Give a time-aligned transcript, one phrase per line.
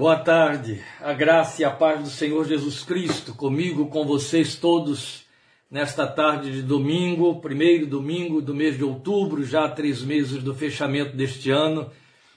[0.00, 5.26] Boa tarde, a graça e a paz do Senhor Jesus Cristo comigo, com vocês todos,
[5.70, 11.14] nesta tarde de domingo, primeiro domingo do mês de outubro, já três meses do fechamento
[11.14, 11.90] deste ano.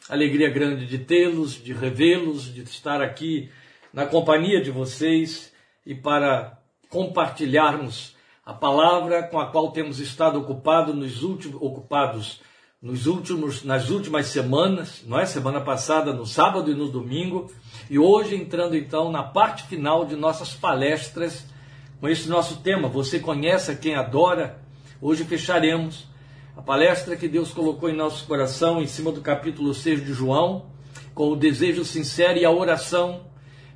[0.10, 3.50] Alegria grande de tê-los, de revê-los, de estar aqui
[3.94, 5.54] na companhia de vocês
[5.86, 6.60] e para
[6.90, 8.14] compartilharmos
[8.46, 12.42] a palavra com a qual temos estado ocupado nos últimos, ocupados
[12.84, 15.26] nos últimos, nas últimas semanas, não é?
[15.26, 17.50] Semana passada, no sábado e no domingo,
[17.90, 21.46] e hoje entrando então na parte final de nossas palestras
[22.02, 22.90] com esse nosso tema.
[22.90, 24.60] Você conhece quem adora?
[25.02, 26.06] Hoje fecharemos
[26.58, 30.66] a palestra que Deus colocou em nosso coração em cima do capítulo 6 de João,
[31.16, 33.22] com o desejo sincero e a oração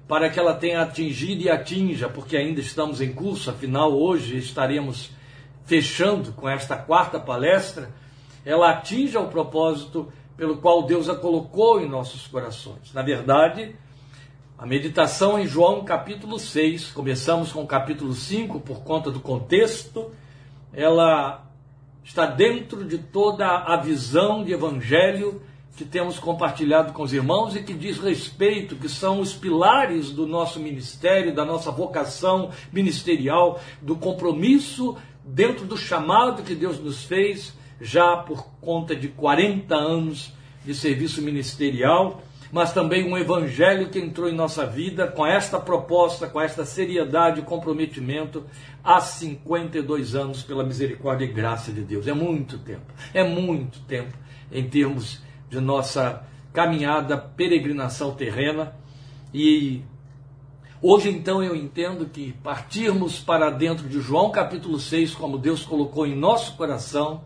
[0.06, 5.12] para que ela tenha atingido e atinja, porque ainda estamos em curso, afinal hoje estaremos
[5.64, 7.90] fechando com esta quarta palestra
[8.48, 12.94] ela atinja o propósito pelo qual Deus a colocou em nossos corações.
[12.94, 13.76] Na verdade,
[14.58, 20.12] a meditação em João capítulo 6, começamos com o capítulo 5 por conta do contexto,
[20.72, 21.46] ela
[22.06, 25.42] está dentro de toda a visão de evangelho
[25.76, 30.26] que temos compartilhado com os irmãos e que diz respeito, que são os pilares do
[30.26, 34.96] nosso ministério, da nossa vocação ministerial, do compromisso
[35.26, 40.34] dentro do chamado que Deus nos fez já por conta de 40 anos
[40.66, 46.28] de serviço ministerial, mas também um evangelho que entrou em nossa vida com esta proposta,
[46.28, 48.46] com esta seriedade e comprometimento
[48.84, 52.08] há 52 anos pela misericórdia e graça de Deus.
[52.08, 54.18] É muito tempo, é muito tempo
[54.52, 58.74] em termos de nossa caminhada, peregrinação terrena
[59.34, 59.82] e
[60.80, 66.06] Hoje, então, eu entendo que partirmos para dentro de João capítulo 6, como Deus colocou
[66.06, 67.24] em nosso coração,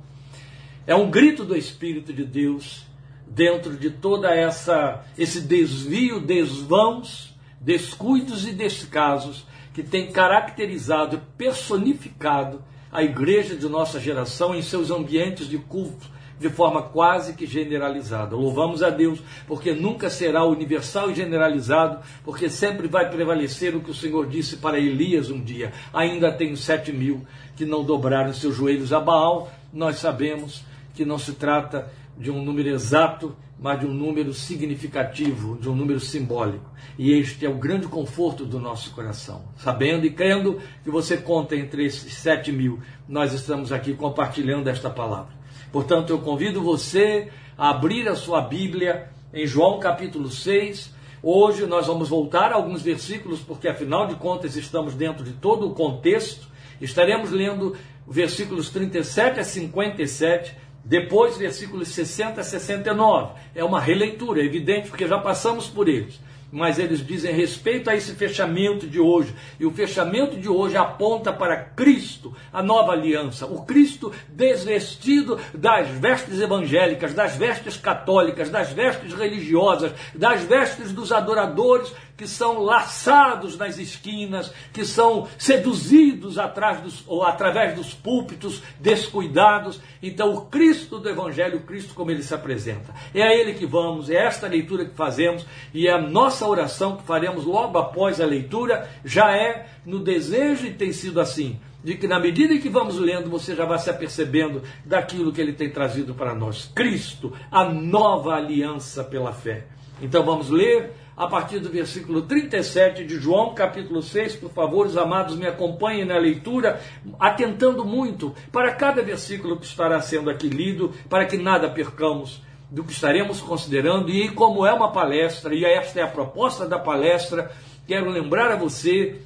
[0.85, 2.85] é um grito do Espírito de Deus
[3.27, 13.03] dentro de toda essa esse desvio, desvãos, descuidos e descasos que tem caracterizado personificado a
[13.03, 16.09] igreja de nossa geração em seus ambientes de culto
[16.41, 18.35] de forma quase que generalizada.
[18.35, 23.91] Louvamos a Deus, porque nunca será universal e generalizado, porque sempre vai prevalecer o que
[23.91, 27.25] o Senhor disse para Elias um dia: ainda tem sete mil
[27.55, 29.51] que não dobraram seus joelhos a Baal.
[29.71, 30.63] Nós sabemos
[30.93, 35.75] que não se trata de um número exato, mas de um número significativo, de um
[35.75, 36.69] número simbólico.
[36.97, 39.43] E este é o grande conforto do nosso coração.
[39.57, 44.89] Sabendo e crendo que você conta entre esses sete mil, nós estamos aqui compartilhando esta
[44.89, 45.33] palavra.
[45.71, 50.93] Portanto, eu convido você a abrir a sua Bíblia em João capítulo 6.
[51.23, 55.67] Hoje nós vamos voltar a alguns versículos, porque afinal de contas estamos dentro de todo
[55.67, 56.47] o contexto.
[56.81, 57.75] Estaremos lendo
[58.07, 63.33] versículos 37 a 57 depois, versículos 60 a 69.
[63.53, 66.19] É uma releitura, é evidente, porque já passamos por eles
[66.51, 69.33] mas eles dizem respeito a esse fechamento de hoje.
[69.59, 73.45] E o fechamento de hoje aponta para Cristo, a nova aliança.
[73.45, 81.11] O Cristo desvestido das vestes evangélicas, das vestes católicas, das vestes religiosas, das vestes dos
[81.11, 88.61] adoradores que são laçados nas esquinas, que são seduzidos atrás dos, ou através dos púlpitos
[88.79, 89.81] descuidados.
[90.03, 92.93] Então, o Cristo do Evangelho, o Cristo como ele se apresenta.
[93.11, 96.95] É a ele que vamos, é esta leitura que fazemos e é a nossa oração
[96.95, 101.95] que faremos logo após a leitura já é no desejo e tem sido assim, de
[101.95, 105.53] que na medida em que vamos lendo, você já vai se apercebendo daquilo que ele
[105.53, 106.71] tem trazido para nós.
[106.75, 109.65] Cristo, a nova aliança pela fé.
[109.99, 114.37] Então vamos ler a partir do versículo 37 de João, capítulo 6.
[114.37, 116.81] Por favor, os amados, me acompanhem na leitura,
[117.19, 122.85] atentando muito para cada versículo que estará sendo aqui lido, para que nada percamos do
[122.85, 127.51] que estaremos considerando e como é uma palestra, e esta é a proposta da palestra,
[127.85, 129.21] quero lembrar a você,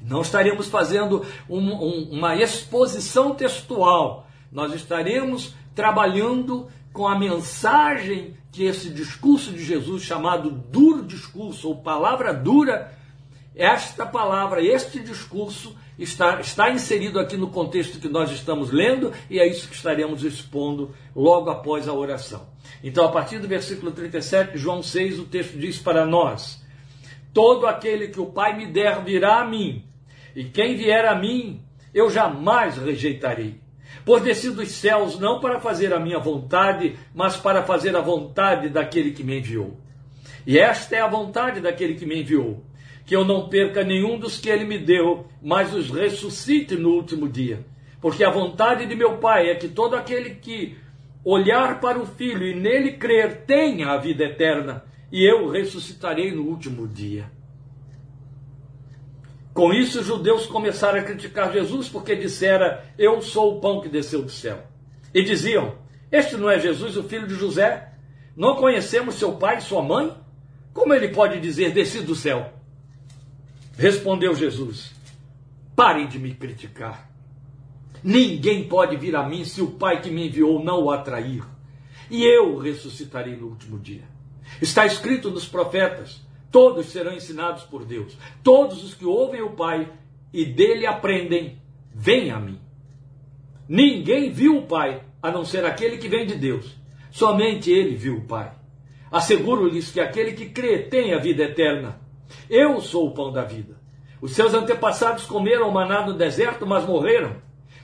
[0.00, 8.64] não estaremos fazendo um, um, uma exposição textual, nós estaremos trabalhando com a mensagem que
[8.64, 12.92] esse discurso de Jesus, chamado duro discurso, ou palavra dura,
[13.54, 19.38] esta palavra, este discurso, está, está inserido aqui no contexto que nós estamos lendo e
[19.38, 22.48] é isso que estaremos expondo logo após a oração.
[22.82, 26.62] Então, a partir do versículo 37, João 6, o texto diz para nós:
[27.34, 29.84] Todo aquele que o Pai me der virá a mim,
[30.34, 31.60] e quem vier a mim,
[31.92, 33.60] eu jamais rejeitarei.
[34.08, 38.70] Pois desci dos céus não para fazer a minha vontade, mas para fazer a vontade
[38.70, 39.76] daquele que me enviou.
[40.46, 42.64] E esta é a vontade daquele que me enviou,
[43.04, 47.28] que eu não perca nenhum dos que ele me deu, mas os ressuscite no último
[47.28, 47.66] dia.
[48.00, 50.78] Porque a vontade de meu Pai é que todo aquele que
[51.22, 56.44] olhar para o Filho e nele crer tenha a vida eterna, e eu ressuscitarei no
[56.44, 57.26] último dia.
[59.58, 63.88] Com isso, os judeus começaram a criticar Jesus porque dissera: Eu sou o pão que
[63.88, 64.62] desceu do céu.
[65.12, 65.74] E diziam:
[66.12, 67.92] Este não é Jesus, o filho de José?
[68.36, 70.16] Não conhecemos seu pai e sua mãe?
[70.72, 72.52] Como ele pode dizer: Desci do céu?
[73.76, 74.92] Respondeu Jesus:
[75.74, 77.10] Parem de me criticar.
[78.00, 81.42] Ninguém pode vir a mim se o Pai que me enviou não o atrair.
[82.08, 84.04] E eu ressuscitarei no último dia.
[84.62, 88.16] Está escrito nos profetas: todos serão ensinados por Deus.
[88.42, 89.90] Todos os que ouvem o Pai
[90.32, 91.60] e dele aprendem,
[91.94, 92.60] vêm a mim.
[93.68, 96.76] Ninguém viu o Pai, a não ser aquele que vem de Deus.
[97.10, 98.52] Somente ele viu o Pai.
[99.10, 102.00] Asseguro-lhes que aquele que crê tem a vida eterna.
[102.48, 103.78] Eu sou o pão da vida.
[104.20, 107.36] Os seus antepassados comeram maná no deserto, mas morreram.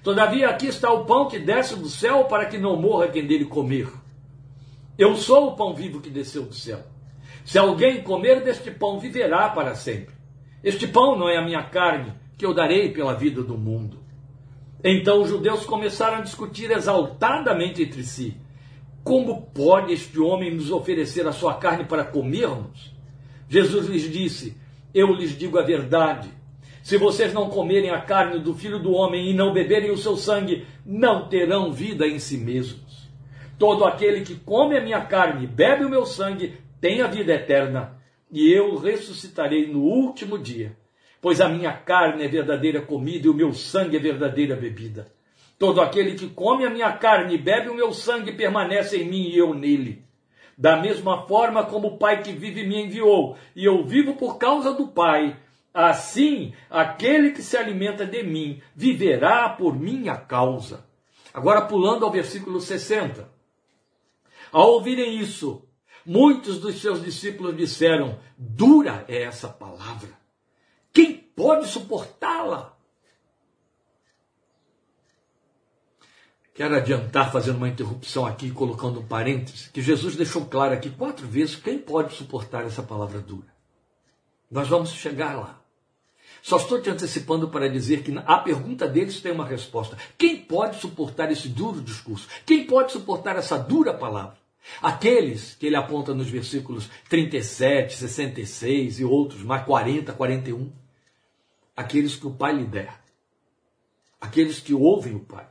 [0.02, 3.46] Todavia aqui está o pão que desce do céu para que não morra quem dele
[3.46, 3.88] comer.
[4.98, 6.80] Eu sou o pão vivo que desceu do céu.
[7.44, 10.14] Se alguém comer deste pão, viverá para sempre.
[10.62, 14.02] Este pão não é a minha carne, que eu darei pela vida do mundo.
[14.82, 18.36] Então os judeus começaram a discutir exaltadamente entre si:
[19.02, 22.94] Como pode este homem nos oferecer a sua carne para comermos?
[23.48, 24.56] Jesus lhes disse:
[24.94, 26.30] Eu lhes digo a verdade.
[26.82, 30.16] Se vocês não comerem a carne do filho do homem e não beberem o seu
[30.16, 33.08] sangue, não terão vida em si mesmos.
[33.58, 37.32] Todo aquele que come a minha carne e bebe o meu sangue tem a vida
[37.32, 37.98] eterna,
[38.30, 40.76] e eu ressuscitarei no último dia.
[41.18, 45.10] Pois a minha carne é verdadeira comida e o meu sangue é verdadeira bebida.
[45.58, 49.30] Todo aquele que come a minha carne e bebe o meu sangue permanece em mim
[49.30, 50.04] e eu nele.
[50.58, 54.74] Da mesma forma como o Pai que vive me enviou, e eu vivo por causa
[54.74, 55.38] do Pai,
[55.72, 60.84] assim aquele que se alimenta de mim viverá por minha causa.
[61.32, 63.26] Agora pulando ao versículo 60.
[64.52, 65.66] Ao ouvirem isso,
[66.04, 70.10] muitos dos seus discípulos disseram: Dura é essa palavra.
[70.92, 72.74] Quem pode suportá-la?
[76.54, 81.26] Quero adiantar, fazendo uma interrupção aqui, colocando um parêntese, que Jesus deixou claro aqui quatro
[81.26, 83.52] vezes quem pode suportar essa palavra dura.
[84.48, 85.60] Nós vamos chegar lá.
[86.40, 89.98] Só estou te antecipando para dizer que a pergunta deles tem uma resposta.
[90.16, 92.28] Quem pode suportar esse duro discurso?
[92.46, 94.43] Quem pode suportar essa dura palavra?
[94.80, 100.72] Aqueles que ele aponta nos versículos 37, 66 e outros, mais 40, 41.
[101.76, 103.02] Aqueles que o Pai lhe der.
[104.20, 105.46] Aqueles que ouvem o Pai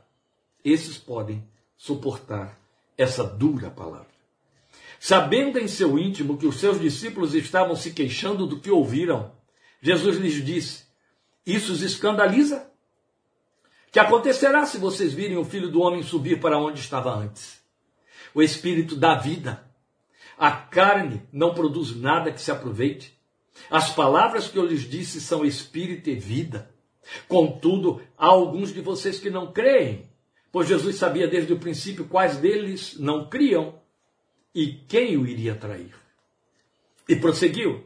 [0.64, 1.46] esses podem
[1.76, 2.58] suportar
[2.96, 4.14] essa dura palavra.
[4.98, 9.32] Sabendo em seu íntimo que os seus discípulos estavam se queixando do que ouviram,
[9.82, 10.84] Jesus lhes disse:
[11.44, 12.70] Isso os escandaliza?
[13.92, 17.62] Que acontecerá se vocês virem o filho do homem subir para onde estava antes?
[18.34, 19.64] O espírito dá vida.
[20.36, 23.16] A carne não produz nada que se aproveite.
[23.70, 26.70] As palavras que eu lhes disse são espírito e vida.
[27.28, 30.08] Contudo, há alguns de vocês que não creem
[30.54, 33.74] pois Jesus sabia desde o princípio quais deles não criam
[34.54, 35.92] e quem o iria trair.
[37.08, 37.84] E prosseguiu: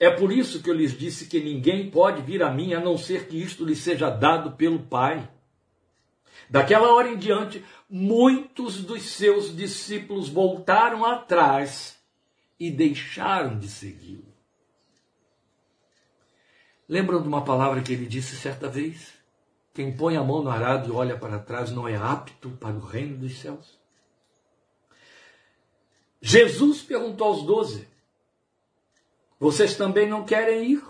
[0.00, 2.98] É por isso que eu lhes disse que ninguém pode vir a mim a não
[2.98, 5.30] ser que isto lhe seja dado pelo Pai.
[6.48, 11.98] Daquela hora em diante, muitos dos seus discípulos voltaram atrás
[12.58, 14.32] e deixaram de segui-lo.
[16.88, 19.14] Lembram de uma palavra que ele disse certa vez?
[19.72, 22.80] Quem põe a mão no arado e olha para trás não é apto para o
[22.80, 23.78] reino dos céus.
[26.20, 27.88] Jesus perguntou aos doze:
[29.38, 30.82] Vocês também não querem ir?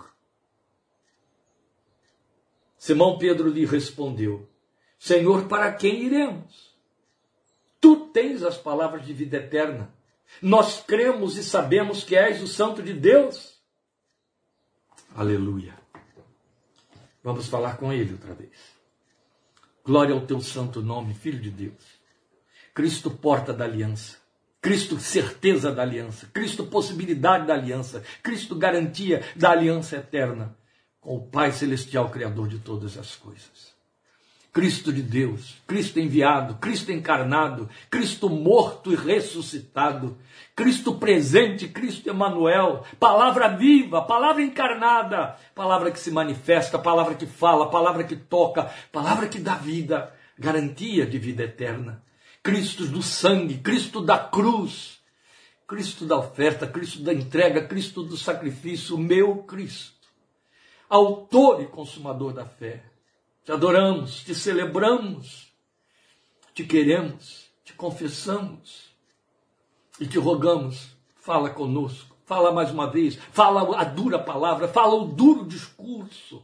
[2.77, 4.47] Simão Pedro lhe respondeu:
[5.05, 6.75] Senhor, para quem iremos?
[7.79, 9.93] Tu tens as palavras de vida eterna.
[10.41, 13.61] Nós cremos e sabemos que és o Santo de Deus.
[15.15, 15.77] Aleluia.
[17.23, 18.49] Vamos falar com ele outra vez.
[19.83, 21.83] Glória ao teu santo nome, Filho de Deus.
[22.73, 24.17] Cristo, porta da aliança.
[24.59, 26.25] Cristo, certeza da aliança.
[26.33, 28.03] Cristo, possibilidade da aliança.
[28.23, 30.57] Cristo, garantia da aliança eterna
[30.99, 33.74] com o Pai Celestial, Criador de todas as coisas.
[34.55, 40.17] Cristo de Deus, Cristo enviado, Cristo encarnado, Cristo morto e ressuscitado,
[40.55, 47.69] Cristo presente, Cristo Emanuel, palavra viva, palavra encarnada, palavra que se manifesta, palavra que fala,
[47.69, 52.01] palavra que toca, palavra que dá vida, garantia de vida eterna.
[52.41, 55.01] Cristo do sangue, Cristo da cruz,
[55.67, 60.07] Cristo da oferta, Cristo da entrega, Cristo do sacrifício, meu Cristo,
[60.87, 62.94] autor e consumador da fé
[63.45, 65.53] te adoramos, te celebramos,
[66.53, 68.91] te queremos, te confessamos
[69.99, 70.89] e te rogamos,
[71.21, 76.43] fala conosco, fala mais uma vez, fala a dura palavra, fala o duro discurso.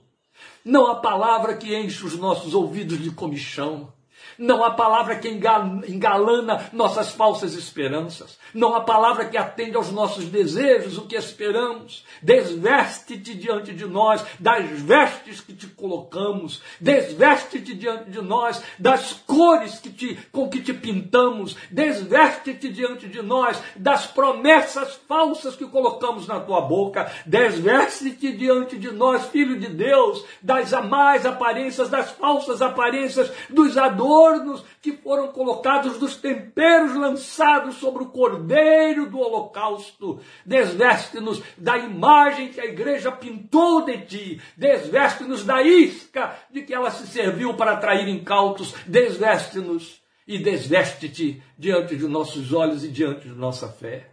[0.64, 3.92] Não a palavra que enche os nossos ouvidos de comichão.
[4.38, 8.38] Não há palavra que engalana nossas falsas esperanças.
[8.54, 12.06] Não há palavra que atende aos nossos desejos, o que esperamos.
[12.22, 16.62] Desveste-te diante de nós das vestes que te colocamos.
[16.80, 21.56] Desveste-te diante de nós das cores que te, com que te pintamos.
[21.70, 27.12] Desveste-te diante de nós das promessas falsas que colocamos na tua boca.
[27.26, 34.21] Desveste-te diante de nós, filho de Deus, das mais aparências, das falsas aparências, dos adores
[34.22, 40.20] fornos que foram colocados dos temperos lançados sobre o cordeiro do holocausto.
[40.46, 44.42] Desveste-nos da imagem que a igreja pintou de ti.
[44.56, 48.76] Desveste-nos da isca de que ela se serviu para atrair incautos.
[48.86, 54.08] Desveste-nos e desveste-te diante de nossos olhos e diante de nossa fé.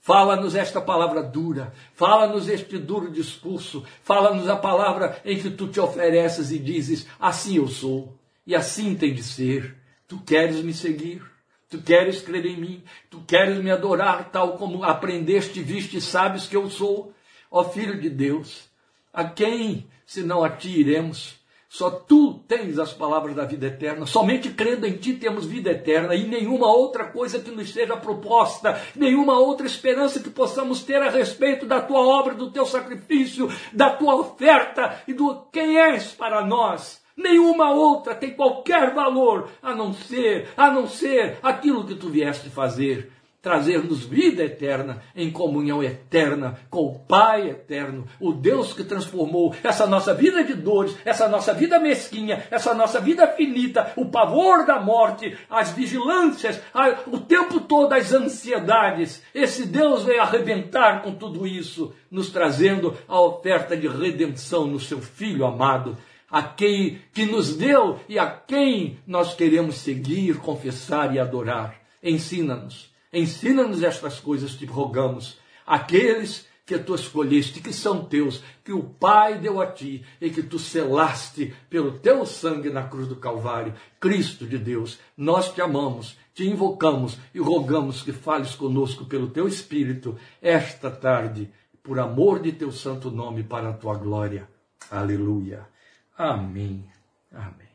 [0.00, 5.78] Fala-nos esta palavra dura, fala-nos este duro discurso, fala-nos a palavra em que tu te
[5.78, 8.21] ofereces e dizes: Assim eu sou.
[8.46, 9.76] E assim tem de ser.
[10.08, 11.22] Tu queres me seguir,
[11.70, 16.46] tu queres crer em mim, tu queres me adorar, tal como aprendeste, viste e sabes
[16.46, 17.14] que eu sou.
[17.50, 18.70] Ó Filho de Deus,
[19.12, 21.40] a quem, se não a ti, iremos?
[21.68, 24.04] Só tu tens as palavras da vida eterna.
[24.04, 28.78] Somente crendo em ti temos vida eterna e nenhuma outra coisa que nos seja proposta,
[28.94, 33.88] nenhuma outra esperança que possamos ter a respeito da tua obra, do teu sacrifício, da
[33.88, 37.01] tua oferta e do quem és para nós.
[37.16, 42.48] Nenhuma outra tem qualquer valor a não ser, a não ser aquilo que tu vieste
[42.48, 49.52] fazer, trazer-nos vida eterna em comunhão eterna com o Pai eterno, o Deus que transformou
[49.64, 54.64] essa nossa vida de dores, essa nossa vida mesquinha, essa nossa vida finita, o pavor
[54.64, 56.60] da morte, as vigilâncias,
[57.08, 59.20] o tempo todo as ansiedades.
[59.34, 65.00] Esse Deus veio arrebentar com tudo isso, nos trazendo a oferta de redenção no seu
[65.00, 65.98] Filho amado
[66.32, 71.78] a quem que nos deu e a quem nós queremos seguir, confessar e adorar.
[72.02, 75.38] Ensina-nos, ensina-nos estas coisas, te rogamos.
[75.66, 80.42] Aqueles que tu escolheste, que são teus, que o Pai deu a ti e que
[80.42, 83.74] tu selaste pelo teu sangue na cruz do Calvário.
[84.00, 89.46] Cristo de Deus, nós te amamos, te invocamos e rogamos que fales conosco pelo teu
[89.46, 91.50] Espírito esta tarde,
[91.82, 94.48] por amor de teu santo nome, para a tua glória.
[94.90, 95.71] Aleluia.
[96.16, 96.84] Amém.
[97.32, 97.72] Amém.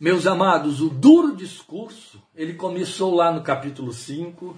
[0.00, 4.56] Meus amados, o duro discurso, ele começou lá no capítulo 5,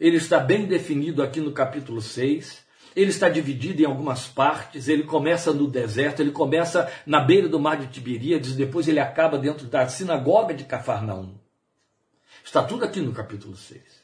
[0.00, 2.64] ele está bem definido aqui no capítulo 6,
[2.96, 7.60] ele está dividido em algumas partes, ele começa no deserto, ele começa na beira do
[7.60, 11.34] mar de Tiberíades, depois ele acaba dentro da sinagoga de Cafarnaum.
[12.42, 13.97] Está tudo aqui no capítulo 6.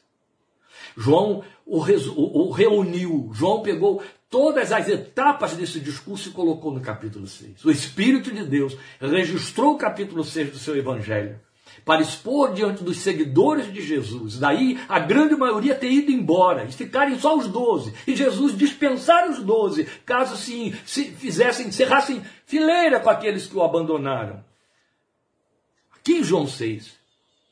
[0.97, 7.25] João o, o, reuniu, João pegou todas as etapas desse discurso e colocou no capítulo
[7.25, 7.65] 6.
[7.65, 11.39] O Espírito de Deus registrou o capítulo 6 do seu Evangelho
[11.83, 14.39] para expor diante dos seguidores de Jesus.
[14.39, 17.93] Daí a grande maioria ter ido embora e ficarem só os doze.
[18.07, 23.63] E Jesus dispensar os doze, caso sim, se fizessem, cerrassem fileira com aqueles que o
[23.63, 24.43] abandonaram.
[25.95, 26.93] Aqui em João 6,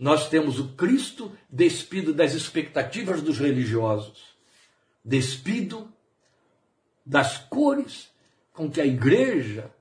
[0.04, 4.36] nós temos o Cristo despido das expectativas dos religiosos,
[5.02, 5.90] despido
[7.06, 8.12] das cores
[8.52, 9.74] com que a igreja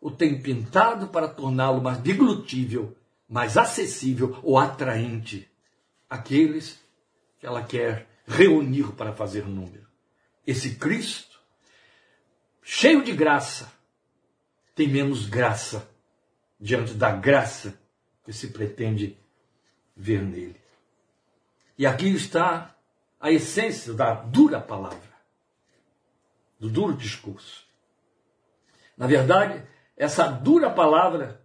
[0.00, 2.96] o tem pintado para torná-lo mais deglutível,
[3.28, 5.46] mais acessível ou atraente
[6.08, 6.80] àqueles
[7.38, 9.86] que ela quer reunir para fazer número.
[10.46, 11.38] Esse Cristo,
[12.62, 13.70] cheio de graça,
[14.74, 15.86] tem menos graça
[16.58, 17.78] diante da graça
[18.24, 19.22] que se pretende
[19.96, 20.60] ver nele.
[21.78, 22.74] E aqui está
[23.20, 25.14] a essência da dura palavra
[26.64, 27.64] do duro discurso.
[28.96, 29.62] Na verdade,
[29.96, 31.40] essa dura palavra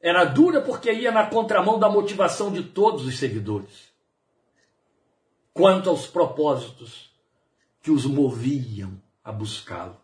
[0.00, 3.92] era dura porque ia na contramão da motivação de todos os seguidores,
[5.52, 7.12] quanto aos propósitos
[7.82, 9.96] que os moviam a buscá-lo.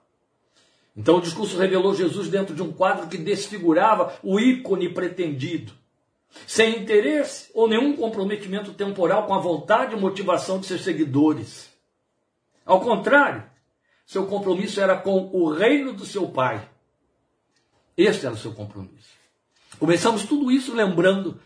[0.96, 5.72] Então o discurso revelou Jesus dentro de um quadro que desfigurava o ícone pretendido,
[6.46, 11.70] sem interesse ou nenhum comprometimento temporal com a vontade e motivação de seus seguidores.
[12.64, 13.44] Ao contrário,
[14.06, 16.68] seu compromisso era com o reino do seu pai.
[17.96, 19.14] Este era o seu compromisso.
[19.78, 21.40] Começamos tudo isso lembrando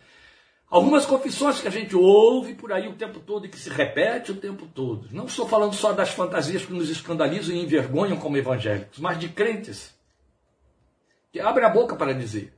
[0.70, 4.32] algumas confissões que a gente ouve por aí o tempo todo e que se repete
[4.32, 5.08] o tempo todo.
[5.10, 9.28] Não estou falando só das fantasias que nos escandalizam e envergonham como evangélicos, mas de
[9.28, 9.94] crentes
[11.32, 12.57] que abrem a boca para dizer: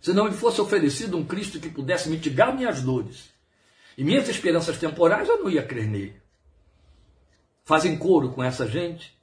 [0.00, 3.30] se não me fosse oferecido um Cristo que pudesse mitigar minhas dores
[3.98, 6.20] e minhas esperanças temporais, eu não ia crer nele.
[7.64, 9.14] fazem coro com essa gente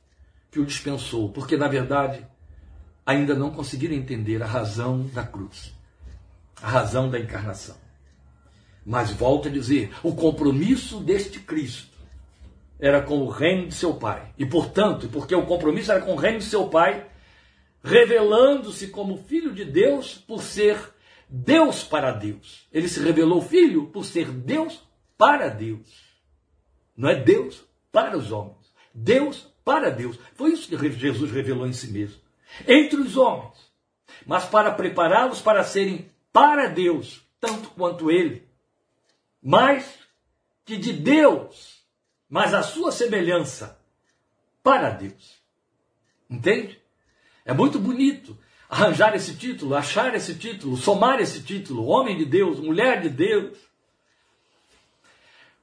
[0.51, 2.25] que o dispensou, porque na verdade
[3.05, 5.74] ainda não conseguiram entender a razão da cruz,
[6.62, 7.75] a razão da encarnação.
[8.86, 11.98] Mas volto a dizer, o compromisso deste Cristo
[12.79, 14.34] era com o reino de seu Pai.
[14.38, 17.05] E portanto, porque o compromisso era com o reino de seu Pai,
[17.84, 20.93] revelando-se como filho de Deus por ser
[21.29, 22.67] Deus para Deus.
[22.72, 24.81] Ele se revelou filho por ser Deus
[25.17, 26.05] para Deus.
[26.96, 28.74] Não é Deus para os homens.
[28.93, 30.17] Deus para Deus.
[30.34, 32.22] Foi isso que Jesus revelou em si mesmo.
[32.67, 33.57] Entre os homens.
[34.25, 38.48] Mas para prepará-los para serem para Deus, tanto quanto Ele.
[39.41, 40.00] Mais
[40.65, 41.81] que de Deus,
[42.29, 43.79] mas a sua semelhança
[44.63, 45.41] para Deus.
[46.29, 46.81] Entende?
[47.48, 48.38] É muito bonito
[48.70, 53.58] arranjar esse título, achar esse título, somar esse título, homem de Deus, mulher de Deus.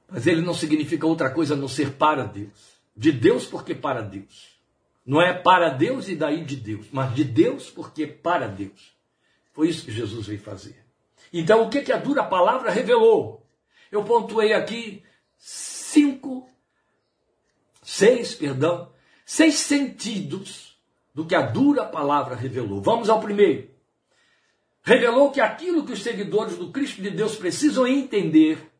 [0.09, 2.75] Mas ele não significa outra coisa a não ser para Deus.
[2.97, 4.55] De Deus porque para Deus.
[5.05, 8.95] Não é para Deus e daí de Deus, mas de Deus porque para Deus.
[9.53, 10.83] Foi isso que Jesus veio fazer.
[11.31, 13.45] Então, o que, que a dura palavra revelou?
[13.91, 15.03] Eu pontuei aqui
[15.37, 16.49] cinco,
[17.83, 18.91] seis, perdão,
[19.23, 20.74] seis sentidos
[21.15, 22.81] do que a dura palavra revelou.
[22.81, 23.69] Vamos ao primeiro.
[24.83, 28.71] Revelou que aquilo que os seguidores do Cristo de Deus precisam entender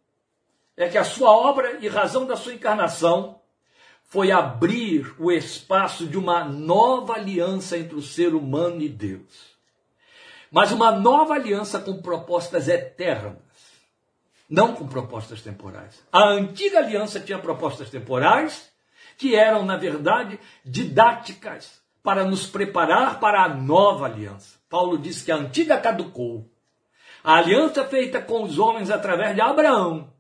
[0.76, 3.40] é que a sua obra e razão da sua encarnação
[4.04, 9.56] foi abrir o espaço de uma nova aliança entre o ser humano e Deus.
[10.52, 13.38] Mas uma nova aliança com propostas eternas,
[14.50, 16.04] não com propostas temporais.
[16.12, 18.70] A antiga aliança tinha propostas temporais,
[19.18, 24.60] que eram, na verdade, didáticas, para nos preparar para a nova aliança.
[24.70, 26.48] Paulo diz que a antiga caducou.
[27.24, 30.14] A aliança feita com os homens através de Abraão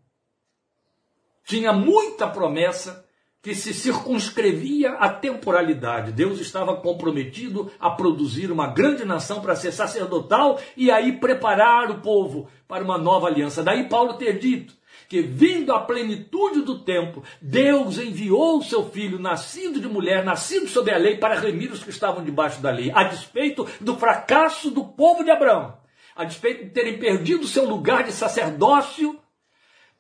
[1.46, 3.06] tinha muita promessa
[3.40, 6.12] que se circunscrevia à temporalidade.
[6.12, 12.02] Deus estava comprometido a produzir uma grande nação para ser sacerdotal e aí preparar o
[12.02, 13.62] povo para uma nova aliança.
[13.62, 14.74] Daí Paulo ter dito:
[15.08, 20.68] que, vindo à plenitude do tempo, Deus enviou o seu filho, nascido de mulher, nascido
[20.68, 24.72] sob a lei, para remir os que estavam debaixo da lei, a despeito do fracasso
[24.72, 25.78] do povo de Abraão,
[26.16, 29.20] a despeito de terem perdido seu lugar de sacerdócio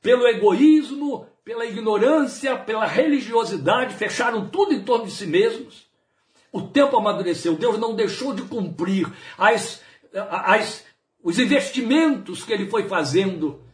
[0.02, 5.88] pelo egoísmo, pela ignorância, pela religiosidade, fecharam tudo em torno de si mesmos.
[6.52, 9.82] O tempo amadureceu, Deus não deixou de cumprir as,
[10.14, 10.86] as,
[11.22, 13.65] os investimentos que ele foi fazendo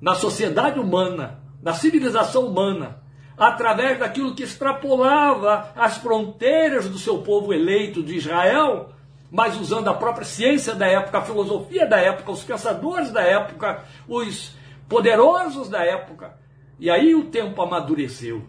[0.00, 3.02] na sociedade humana, na civilização humana,
[3.36, 8.90] através daquilo que extrapolava as fronteiras do seu povo eleito de Israel,
[9.30, 13.84] mas usando a própria ciência da época, a filosofia da época, os pensadores da época,
[14.08, 14.56] os
[14.88, 16.34] poderosos da época.
[16.80, 18.42] E aí o tempo amadureceu.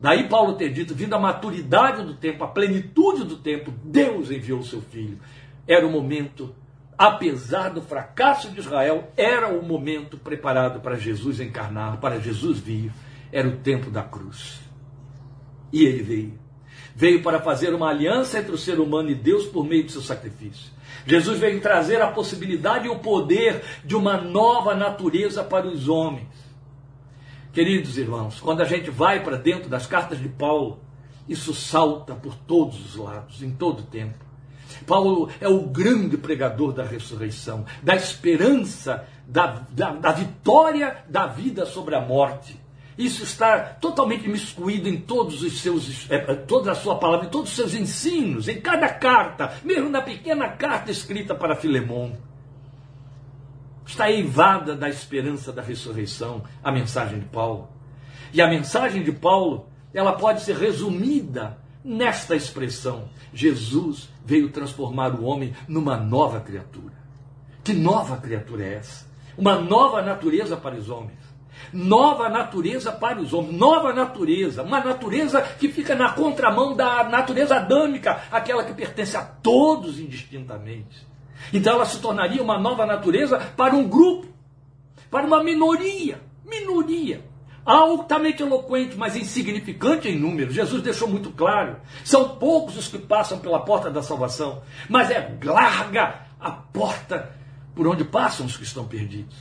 [0.00, 4.60] Daí Paulo ter dito, vindo a maturidade do tempo, a plenitude do tempo, Deus enviou
[4.60, 5.18] o seu filho.
[5.66, 6.54] Era o momento
[6.96, 12.92] apesar do fracasso de Israel, era o momento preparado para Jesus encarnar, para Jesus vir.
[13.32, 14.60] Era o tempo da cruz.
[15.72, 16.38] E ele veio.
[16.94, 20.02] Veio para fazer uma aliança entre o ser humano e Deus por meio do seu
[20.02, 20.70] sacrifício.
[21.06, 26.28] Jesus veio trazer a possibilidade e o poder de uma nova natureza para os homens.
[27.52, 30.80] Queridos irmãos, quando a gente vai para dentro das cartas de Paulo,
[31.28, 34.31] isso salta por todos os lados, em todo o tempo.
[34.86, 41.64] Paulo é o grande pregador da ressurreição, da esperança, da, da, da vitória da vida
[41.66, 42.60] sobre a morte.
[42.96, 47.30] Isso está totalmente miscuído em todos os seus, é, é, toda a sua palavra, em
[47.30, 52.12] todos os seus ensinos, em cada carta, mesmo na pequena carta escrita para Filemão.
[53.86, 57.68] Está eivada da esperança da ressurreição a mensagem de Paulo.
[58.32, 65.24] E a mensagem de Paulo, ela pode ser resumida nesta expressão: Jesus veio transformar o
[65.24, 66.94] homem numa nova criatura.
[67.64, 69.06] Que nova criatura é essa?
[69.36, 71.20] Uma nova natureza para os homens.
[71.72, 77.56] Nova natureza para os homens, nova natureza, uma natureza que fica na contramão da natureza
[77.56, 81.06] adâmica, aquela que pertence a todos indistintamente.
[81.52, 84.26] Então ela se tornaria uma nova natureza para um grupo,
[85.10, 87.31] para uma minoria, minoria
[87.64, 90.52] altamente eloquente, mas insignificante em número.
[90.52, 95.36] Jesus deixou muito claro: são poucos os que passam pela porta da salvação, mas é
[95.42, 97.30] larga a porta
[97.74, 99.36] por onde passam os que estão perdidos.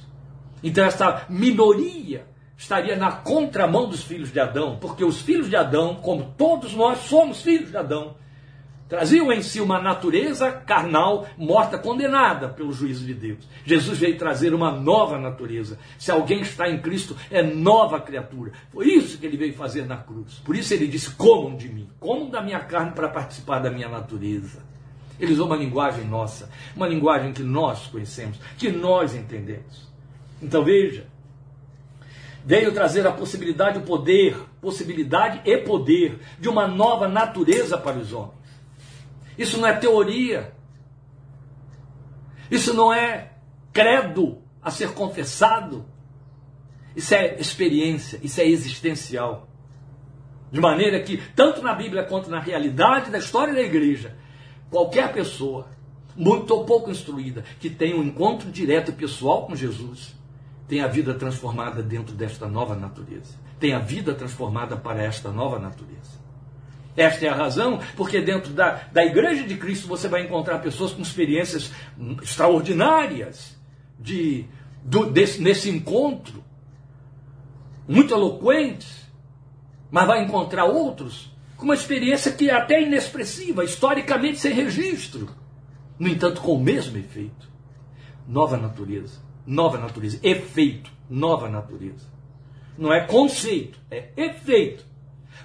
[0.63, 2.25] Então, essa minoria
[2.57, 6.99] estaria na contramão dos filhos de Adão, porque os filhos de Adão, como todos nós
[6.99, 8.15] somos filhos de Adão,
[8.91, 13.47] traziam em si uma natureza carnal, morta, condenada pelo juízo de Deus.
[13.63, 15.79] Jesus veio trazer uma nova natureza.
[15.97, 18.51] Se alguém está em Cristo, é nova criatura.
[18.69, 20.41] Foi isso que ele veio fazer na cruz.
[20.43, 23.87] Por isso ele disse: comam de mim, comam da minha carne para participar da minha
[23.87, 24.61] natureza.
[25.17, 29.89] Ele usou uma linguagem nossa, uma linguagem que nós conhecemos, que nós entendemos.
[30.41, 31.07] Então veja,
[32.43, 38.11] veio trazer a possibilidade, o poder, possibilidade e poder de uma nova natureza para os
[38.11, 38.40] homens.
[39.41, 40.53] Isso não é teoria.
[42.49, 43.31] Isso não é
[43.73, 45.85] credo a ser confessado.
[46.95, 49.47] Isso é experiência, isso é existencial.
[50.51, 54.15] De maneira que, tanto na Bíblia quanto na realidade da história da igreja,
[54.69, 55.69] qualquer pessoa,
[56.15, 60.13] muito ou pouco instruída, que tenha um encontro direto e pessoal com Jesus,
[60.67, 63.39] tem a vida transformada dentro desta nova natureza.
[63.59, 66.20] Tem a vida transformada para esta nova natureza.
[66.95, 70.91] Esta é a razão porque dentro da, da Igreja de Cristo você vai encontrar pessoas
[70.91, 71.71] com experiências
[72.21, 73.57] extraordinárias
[73.99, 74.45] de,
[74.83, 76.43] do, desse, nesse encontro,
[77.87, 79.09] muito eloquentes,
[79.89, 85.29] mas vai encontrar outros com uma experiência que é até inexpressiva, historicamente sem registro,
[85.99, 87.49] no entanto com o mesmo efeito.
[88.27, 92.09] Nova natureza, nova natureza, efeito, nova natureza.
[92.77, 94.90] Não é conceito, é efeito.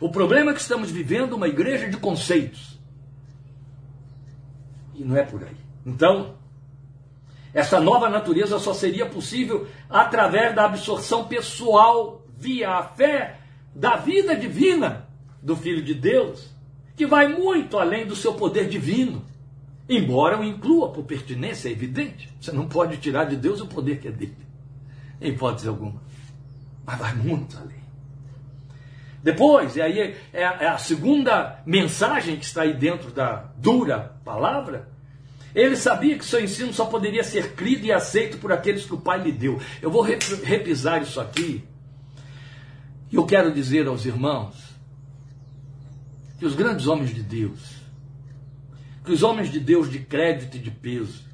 [0.00, 2.78] O problema é que estamos vivendo uma igreja de conceitos.
[4.94, 5.56] E não é por aí.
[5.85, 6.35] Então,
[7.54, 13.40] essa nova natureza só seria possível através da absorção pessoal via a fé
[13.74, 15.09] da vida divina
[15.42, 16.50] do Filho de Deus,
[16.94, 19.24] que vai muito além do seu poder divino.
[19.88, 22.28] Embora o inclua por pertinência, é evidente.
[22.40, 24.37] Você não pode tirar de Deus o poder que é dele,
[25.20, 26.02] em hipótese alguma.
[26.85, 27.86] Mas vai muito além.
[29.26, 34.88] Depois, e aí é, é a segunda mensagem que está aí dentro da dura palavra,
[35.52, 39.00] ele sabia que seu ensino só poderia ser crido e aceito por aqueles que o
[39.00, 39.60] Pai lhe deu.
[39.82, 41.64] Eu vou repisar isso aqui.
[43.10, 44.54] E eu quero dizer aos irmãos
[46.38, 47.80] que os grandes homens de Deus,
[49.04, 51.24] que os homens de Deus de crédito e de peso,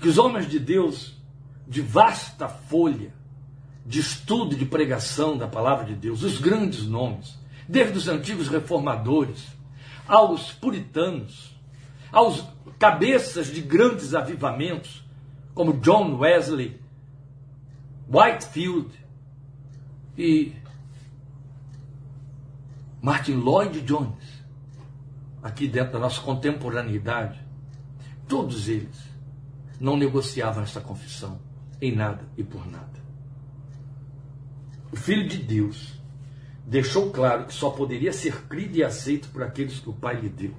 [0.00, 1.20] que os homens de Deus
[1.68, 3.12] de vasta folha,
[3.84, 9.46] de estudo, de pregação da palavra de Deus, os grandes nomes, desde os antigos reformadores,
[10.06, 11.56] aos puritanos,
[12.10, 12.44] aos
[12.78, 15.04] cabeças de grandes avivamentos,
[15.54, 16.80] como John Wesley,
[18.08, 18.90] Whitefield
[20.16, 20.54] e
[23.00, 24.42] Martin Lloyd Jones,
[25.42, 27.40] aqui dentro da nossa contemporaneidade,
[28.28, 28.96] todos eles
[29.80, 31.40] não negociavam essa confissão
[31.80, 33.01] em nada e por nada
[34.92, 35.98] o Filho de Deus,
[36.66, 40.28] deixou claro que só poderia ser crido e aceito por aqueles que o Pai lhe
[40.28, 40.54] deu.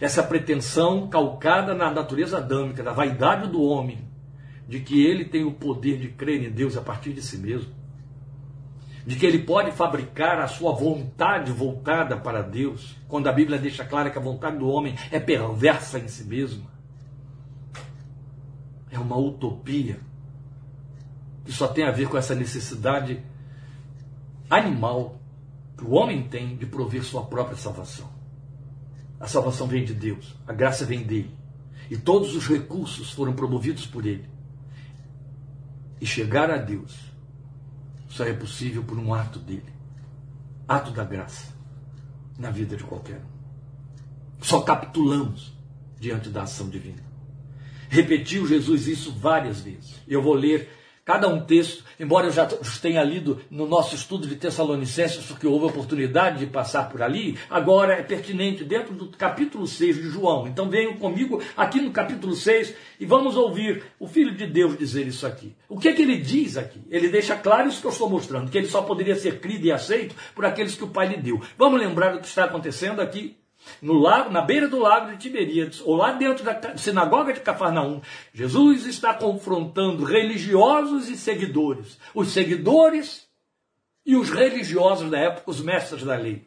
[0.00, 4.06] Essa pretensão calcada na natureza adâmica, da vaidade do homem,
[4.68, 7.72] de que ele tem o poder de crer em Deus a partir de si mesmo,
[9.06, 13.84] de que ele pode fabricar a sua vontade voltada para Deus, quando a Bíblia deixa
[13.84, 16.66] clara que a vontade do homem é perversa em si mesma.
[18.90, 20.00] É uma utopia
[21.46, 23.22] que só tem a ver com essa necessidade
[24.50, 25.18] animal
[25.78, 28.08] que o homem tem de prover sua própria salvação.
[29.18, 31.34] A salvação vem de Deus, a graça vem dele.
[31.90, 34.28] E todos os recursos foram promovidos por ele.
[36.00, 36.94] E chegar a Deus
[38.08, 39.76] só é possível por um ato dele
[40.68, 41.54] ato da graça
[42.38, 44.44] na vida de qualquer um.
[44.44, 45.52] Só capitulamos
[45.98, 47.02] diante da ação divina.
[47.88, 49.94] Repetiu Jesus isso várias vezes.
[50.06, 50.68] Eu vou ler
[51.06, 52.44] cada um texto, embora eu já
[52.82, 57.94] tenha lido no nosso estudo de Tessalonicenses, porque houve oportunidade de passar por ali, agora
[57.94, 60.48] é pertinente dentro do capítulo 6 de João.
[60.48, 65.06] Então venham comigo aqui no capítulo 6 e vamos ouvir o Filho de Deus dizer
[65.06, 65.54] isso aqui.
[65.68, 66.82] O que é que ele diz aqui?
[66.90, 69.70] Ele deixa claro isso que eu estou mostrando, que ele só poderia ser crido e
[69.70, 71.40] aceito por aqueles que o Pai lhe deu.
[71.56, 73.36] Vamos lembrar o que está acontecendo aqui
[73.80, 78.00] no lago, na beira do lago de Tiberíades, ou lá dentro da sinagoga de Cafarnaum,
[78.32, 81.98] Jesus está confrontando religiosos e seguidores.
[82.14, 83.26] Os seguidores
[84.04, 86.46] e os religiosos da época, os mestres da lei.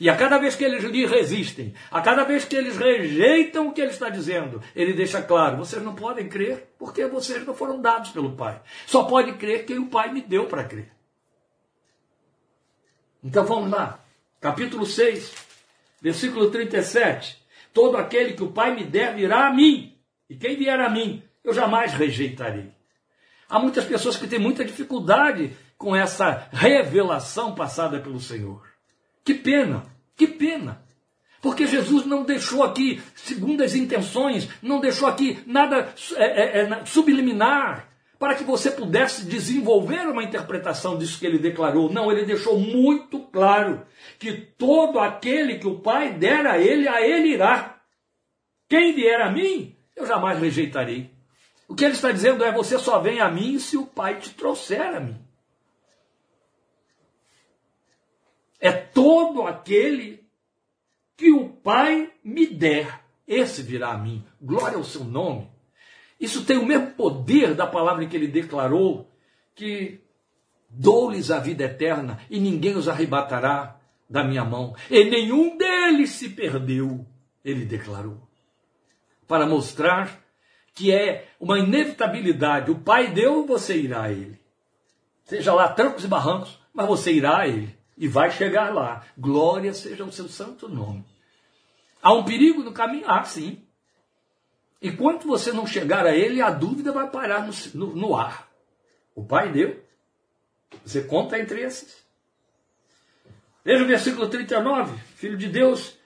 [0.00, 3.72] E a cada vez que eles lhe resistem, a cada vez que eles rejeitam o
[3.72, 7.80] que ele está dizendo, ele deixa claro: vocês não podem crer porque vocês não foram
[7.80, 8.60] dados pelo Pai.
[8.86, 10.92] Só pode crer quem o Pai me deu para crer.
[13.24, 14.04] Então vamos lá,
[14.40, 15.47] capítulo 6,
[16.00, 17.42] Versículo 37.
[17.72, 19.96] Todo aquele que o Pai me der virá a mim,
[20.28, 22.72] e quem vier a mim, eu jamais rejeitarei.
[23.48, 28.66] Há muitas pessoas que têm muita dificuldade com essa revelação passada pelo Senhor.
[29.24, 29.84] Que pena,
[30.16, 30.82] que pena.
[31.40, 37.87] Porque Jesus não deixou aqui segundas intenções, não deixou aqui nada é, é, é, subliminar
[38.18, 41.90] para que você pudesse desenvolver uma interpretação disso que ele declarou.
[41.92, 43.86] Não, ele deixou muito claro
[44.18, 47.80] que todo aquele que o Pai der a ele, a ele irá.
[48.68, 51.10] Quem vier a mim, eu jamais rejeitarei.
[51.68, 54.30] O que ele está dizendo é: você só vem a mim se o Pai te
[54.30, 55.16] trouxer a mim.
[58.58, 60.26] É todo aquele
[61.16, 64.24] que o Pai me der, esse virá a mim.
[64.40, 65.48] Glória ao seu nome.
[66.20, 69.08] Isso tem o mesmo poder da palavra que ele declarou,
[69.54, 70.00] que
[70.68, 73.76] dou-lhes a vida eterna e ninguém os arrebatará
[74.08, 74.74] da minha mão.
[74.90, 77.06] E nenhum deles se perdeu,
[77.44, 78.28] ele declarou.
[79.26, 80.20] Para mostrar
[80.74, 82.70] que é uma inevitabilidade.
[82.70, 84.40] O Pai deu, você irá a ele.
[85.24, 89.04] Seja lá trancos e barrancos, mas você irá a ele e vai chegar lá.
[89.16, 91.04] Glória seja o seu santo nome.
[92.00, 93.04] Há um perigo no caminho?
[93.06, 93.62] Ah, sim.
[94.80, 98.48] Enquanto você não chegar a ele, a dúvida vai parar no, no, no ar.
[99.14, 99.82] O Pai deu.
[100.84, 102.06] Você conta entre esses.
[103.64, 104.96] Veja o versículo 39.
[105.16, 105.98] Filho de Deus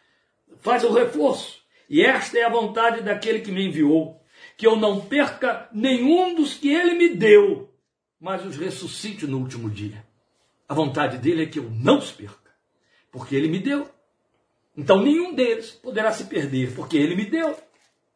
[0.60, 1.60] faz o reforço.
[1.88, 4.18] E esta é a vontade daquele que me enviou,
[4.56, 7.70] que eu não perca nenhum dos que ele me deu,
[8.18, 10.02] mas os ressuscite no último dia.
[10.66, 12.50] A vontade dele é que eu não os perca,
[13.10, 13.86] porque ele me deu.
[14.74, 17.54] Então nenhum deles poderá se perder, porque ele me deu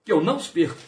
[0.07, 0.79] que eu não os perco.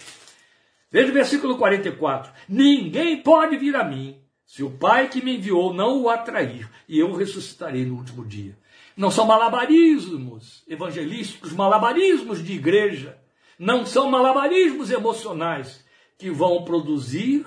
[0.93, 2.33] Veja o versículo 44.
[2.49, 6.99] Ninguém pode vir a mim se o Pai que me enviou não o atrair, e
[6.99, 8.57] eu ressuscitarei no último dia.
[8.97, 13.19] Não são malabarismos evangelísticos, malabarismos de igreja.
[13.59, 15.85] Não são malabarismos emocionais
[16.17, 17.45] que vão produzir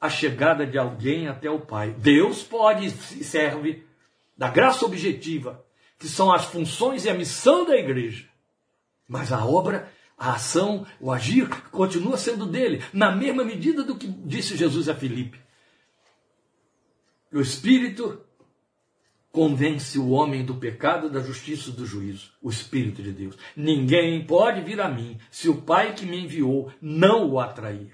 [0.00, 1.90] a chegada de alguém até o Pai.
[1.90, 2.90] Deus pode e
[3.24, 3.84] serve
[4.36, 5.64] da graça objetiva,
[5.98, 8.28] que são as funções e a missão da igreja.
[9.08, 14.06] Mas a obra a ação, o agir, continua sendo dele, na mesma medida do que
[14.06, 15.40] disse Jesus a Filipe.
[17.32, 18.20] O Espírito
[19.32, 22.30] convence o homem do pecado, da justiça e do juízo.
[22.40, 23.36] O Espírito de Deus.
[23.56, 27.92] Ninguém pode vir a mim se o Pai que me enviou não o atrair.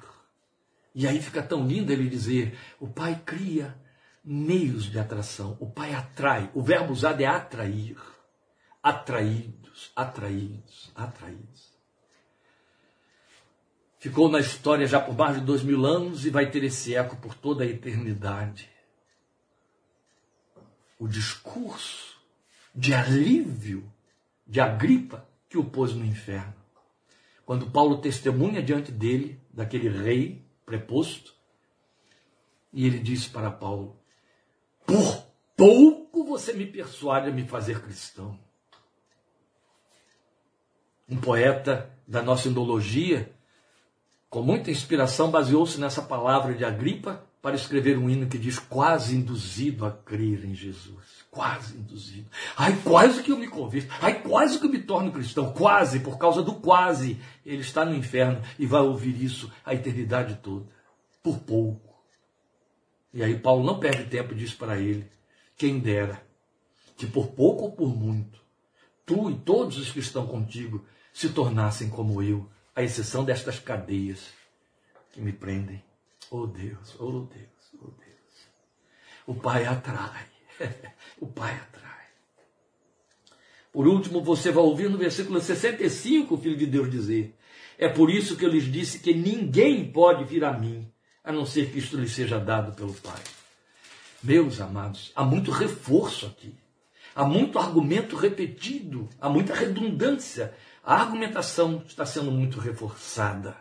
[0.95, 3.75] E aí fica tão lindo ele dizer: o Pai cria
[4.23, 6.51] meios de atração, o Pai atrai.
[6.53, 7.97] O verbo usado é atrair.
[8.83, 11.70] Atraídos, atraídos, atraídos
[14.01, 17.17] ficou na história já por mais de dois mil anos e vai ter esse eco
[17.17, 18.69] por toda a eternidade.
[20.99, 22.19] O discurso
[22.75, 23.91] de alívio
[24.47, 26.55] de Agripa que o pôs no inferno.
[27.45, 31.35] Quando Paulo testemunha diante dele, daquele rei preposto,
[32.73, 34.01] e ele diz para Paulo:
[34.87, 38.39] Por pouco você me persuade a me fazer cristão.
[41.09, 43.35] Um poeta da nossa indologia
[44.31, 49.17] com muita inspiração, baseou-se nessa palavra de Agripa para escrever um hino que diz quase
[49.17, 51.25] induzido a crer em Jesus.
[51.33, 52.29] Quase induzido.
[52.57, 53.93] Ai, quase que eu me converto.
[54.01, 55.53] Ai, quase que eu me torno cristão.
[55.53, 57.21] Quase, por causa do quase.
[57.45, 60.67] Ele está no inferno e vai ouvir isso a eternidade toda.
[61.23, 61.91] Por pouco.
[63.13, 65.11] E aí Paulo não perde tempo e diz para ele:
[65.57, 66.23] quem dera
[66.97, 68.39] que por pouco ou por muito,
[69.07, 74.29] tu e todos os que estão contigo se tornassem como eu, à exceção destas cadeias
[75.13, 75.83] que me prendem.
[76.31, 78.11] Oh Deus, oh Deus, oh Deus.
[79.27, 80.27] O Pai atrai.
[81.21, 81.91] o Pai atrai.
[83.73, 87.37] Por último, você vai ouvir no versículo 65 o Filho de Deus dizer:
[87.79, 90.91] É por isso que eu lhes disse que ninguém pode vir a mim,
[91.23, 93.23] a não ser que isto lhe seja dado pelo Pai.
[94.23, 96.55] Meus amados, há muito reforço aqui.
[97.15, 103.57] Há muito argumento repetido, há muita redundância a argumentação está sendo muito reforçada.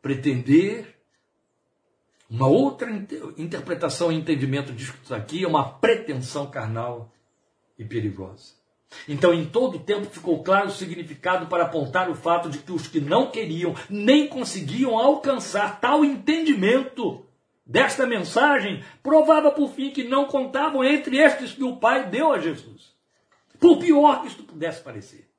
[0.00, 0.96] Pretender
[2.30, 2.90] uma outra
[3.36, 7.12] interpretação e entendimento disso aqui é uma pretensão carnal
[7.78, 8.54] e perigosa.
[9.08, 12.72] Então, em todo o tempo ficou claro o significado para apontar o fato de que
[12.72, 17.26] os que não queriam nem conseguiam alcançar tal entendimento
[17.66, 22.38] desta mensagem provava por fim que não contavam entre estes que o Pai deu a
[22.38, 22.92] Jesus.
[23.58, 25.31] Por pior que isto pudesse parecer.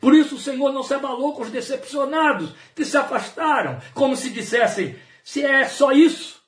[0.00, 4.30] Por isso o Senhor não se abalou com os decepcionados que se afastaram, como se
[4.30, 6.42] dissessem: se é só isso,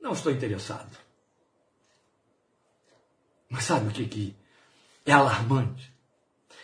[0.00, 0.96] não estou interessado.
[3.48, 4.36] Mas sabe o que, que
[5.04, 5.92] é alarmante?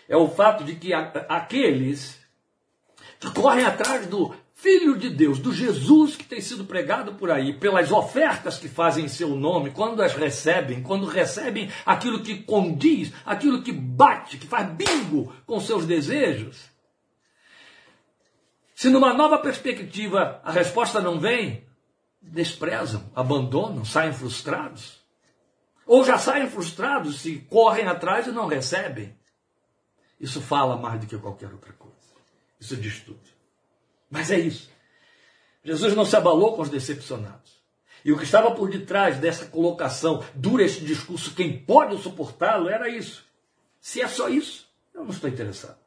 [0.08, 2.18] É o fato de que aqueles
[3.18, 4.34] que correm atrás do
[4.64, 9.04] Filho de Deus, do Jesus que tem sido pregado por aí, pelas ofertas que fazem
[9.04, 14.46] em seu nome, quando as recebem, quando recebem aquilo que condiz, aquilo que bate, que
[14.46, 16.64] faz bingo com seus desejos.
[18.74, 21.68] Se numa nova perspectiva a resposta não vem,
[22.22, 24.98] desprezam, abandonam, saem frustrados.
[25.86, 29.14] Ou já saem frustrados se correm atrás e não recebem.
[30.18, 31.98] Isso fala mais do que qualquer outra coisa.
[32.58, 33.33] Isso diz tudo.
[34.10, 34.70] Mas é isso.
[35.64, 37.54] Jesus não se abalou com os decepcionados.
[38.04, 42.88] E o que estava por detrás dessa colocação, dura este discurso, quem pode suportá-lo, era
[42.88, 43.24] isso.
[43.80, 45.78] Se é só isso, eu não estou interessado.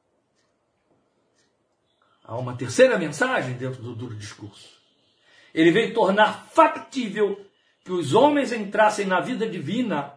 [2.24, 4.78] Há uma terceira mensagem dentro do duro discurso.
[5.54, 7.46] Ele veio tornar factível
[7.86, 10.14] que os homens entrassem na vida divina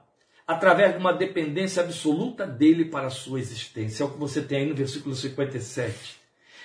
[0.47, 4.03] através de uma dependência absoluta dele para a sua existência.
[4.03, 6.20] É o que você tem aí no versículo 57.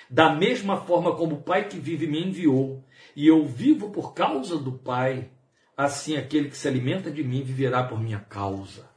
[0.08, 4.56] Da mesma forma como o Pai que vive me enviou, e eu vivo por causa
[4.56, 5.30] do Pai,
[5.76, 8.88] assim aquele que se alimenta de mim viverá por minha causa.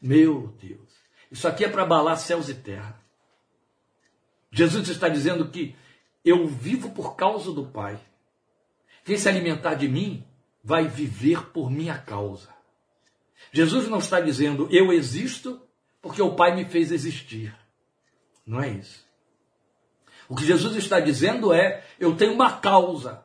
[0.00, 0.90] Meu Deus,
[1.30, 3.00] isso aqui é para abalar céus e terra.
[4.50, 5.74] Jesus está dizendo que
[6.24, 7.98] eu vivo por causa do Pai.
[9.04, 10.24] Quem se alimentar de mim
[10.62, 12.48] vai viver por minha causa.
[13.52, 15.60] Jesus não está dizendo eu existo
[16.00, 17.54] porque o Pai me fez existir.
[18.46, 19.04] Não é isso.
[20.28, 23.24] O que Jesus está dizendo é eu tenho uma causa.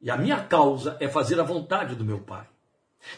[0.00, 2.46] E a minha causa é fazer a vontade do meu Pai.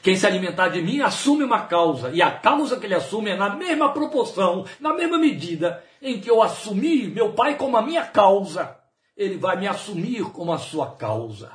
[0.02, 3.36] Quem se alimentar de mim assume uma causa, e a causa que ele assume é
[3.36, 8.04] na mesma proporção, na mesma medida em que eu assumi meu Pai como a minha
[8.04, 8.76] causa,
[9.16, 11.52] ele vai me assumir como a sua causa.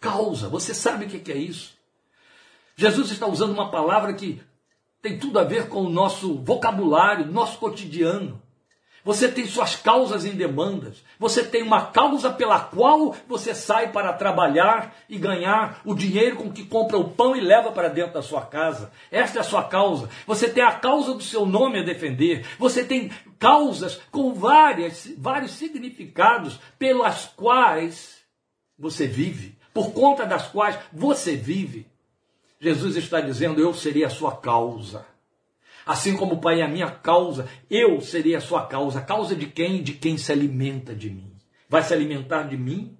[0.00, 1.78] Causa, você sabe o que é isso?
[2.76, 4.42] Jesus está usando uma palavra que
[5.02, 8.40] tem tudo a ver com o nosso vocabulário, nosso cotidiano.
[9.04, 11.02] Você tem suas causas em demandas.
[11.18, 16.52] Você tem uma causa pela qual você sai para trabalhar e ganhar o dinheiro com
[16.52, 18.92] que compra o pão e leva para dentro da sua casa.
[19.10, 20.08] Esta é a sua causa.
[20.26, 22.46] Você tem a causa do seu nome a defender.
[22.58, 28.20] Você tem causas com várias, vários significados pelas quais
[28.78, 31.86] você vive, por conta das quais você vive.
[32.60, 35.06] Jesus está dizendo: Eu serei a sua causa.
[35.90, 39.00] Assim como o Pai é a minha causa, eu serei a sua causa.
[39.00, 39.82] Causa de quem?
[39.82, 41.32] De quem se alimenta de mim.
[41.68, 42.96] Vai se alimentar de mim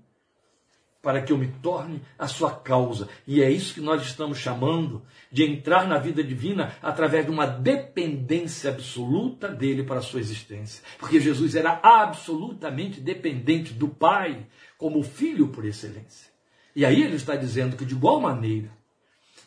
[1.00, 3.08] para que eu me torne a sua causa.
[3.28, 7.46] E é isso que nós estamos chamando de entrar na vida divina através de uma
[7.46, 10.82] dependência absoluta dele para a sua existência.
[10.98, 16.28] Porque Jesus era absolutamente dependente do Pai, como filho por excelência.
[16.74, 18.68] E aí ele está dizendo que, de igual maneira,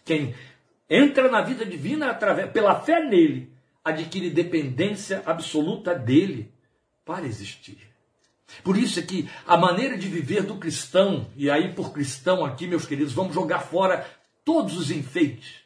[0.06, 0.34] quem
[0.90, 3.52] entra na vida divina através, pela fé nele,
[3.84, 6.52] adquire dependência absoluta dele
[7.06, 7.78] para existir.
[8.64, 12.68] Por isso é que a maneira de viver do cristão, e aí por cristão aqui,
[12.68, 14.06] meus queridos, vamos jogar fora
[14.46, 15.62] todos os enfeites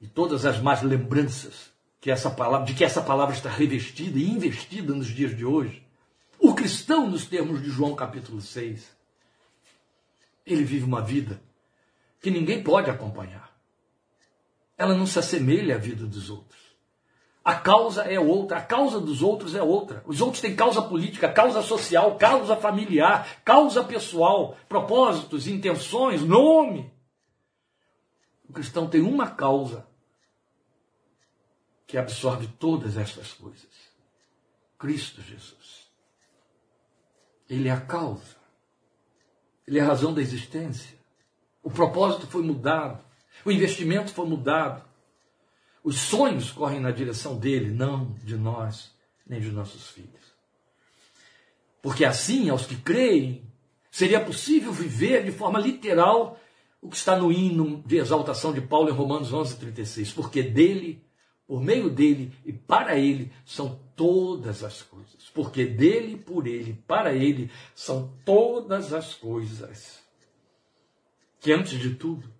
[0.00, 4.30] e todas as más lembranças que essa palavra, de que essa palavra está revestida e
[4.30, 5.82] investida nos dias de hoje.
[6.38, 8.88] O cristão, nos termos de João capítulo 6,
[10.46, 11.42] ele vive uma vida
[12.22, 13.49] que ninguém pode acompanhar
[14.80, 16.58] ela não se assemelha à vida dos outros.
[17.44, 20.02] A causa é outra, a causa dos outros é outra.
[20.06, 26.90] Os outros têm causa política, causa social, causa familiar, causa pessoal, propósitos, intenções, nome.
[28.48, 29.86] O cristão tem uma causa
[31.86, 33.68] que absorve todas estas coisas:
[34.78, 35.90] Cristo Jesus.
[37.50, 38.36] Ele é a causa,
[39.66, 40.98] ele é a razão da existência.
[41.62, 43.09] O propósito foi mudado.
[43.44, 44.84] O investimento foi mudado.
[45.82, 48.94] Os sonhos correm na direção dele, não de nós,
[49.26, 50.20] nem de nossos filhos.
[51.80, 53.42] Porque assim, aos que creem,
[53.90, 56.38] seria possível viver de forma literal
[56.82, 61.02] o que está no hino de exaltação de Paulo em Romanos 11:36, porque dele,
[61.46, 65.30] por meio dele e para ele são todas as coisas.
[65.34, 70.00] Porque dele, por ele, para ele são todas as coisas.
[71.38, 72.30] Que antes de tudo,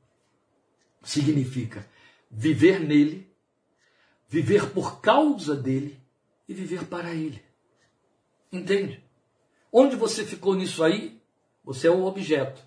[1.02, 1.86] significa
[2.30, 3.34] viver nele,
[4.28, 6.00] viver por causa dele
[6.48, 7.42] e viver para ele.
[8.52, 9.02] Entende?
[9.72, 11.20] Onde você ficou nisso aí,
[11.64, 12.62] você é o objeto,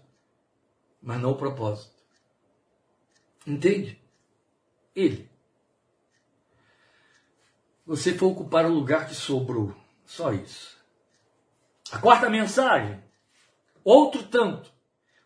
[1.01, 1.93] mas não o propósito.
[3.45, 4.01] Entende?
[4.95, 5.29] Ele.
[7.86, 9.75] Você foi ocupar o lugar que sobrou.
[10.05, 10.77] Só isso.
[11.91, 13.03] A quarta mensagem.
[13.84, 14.71] Outro tanto.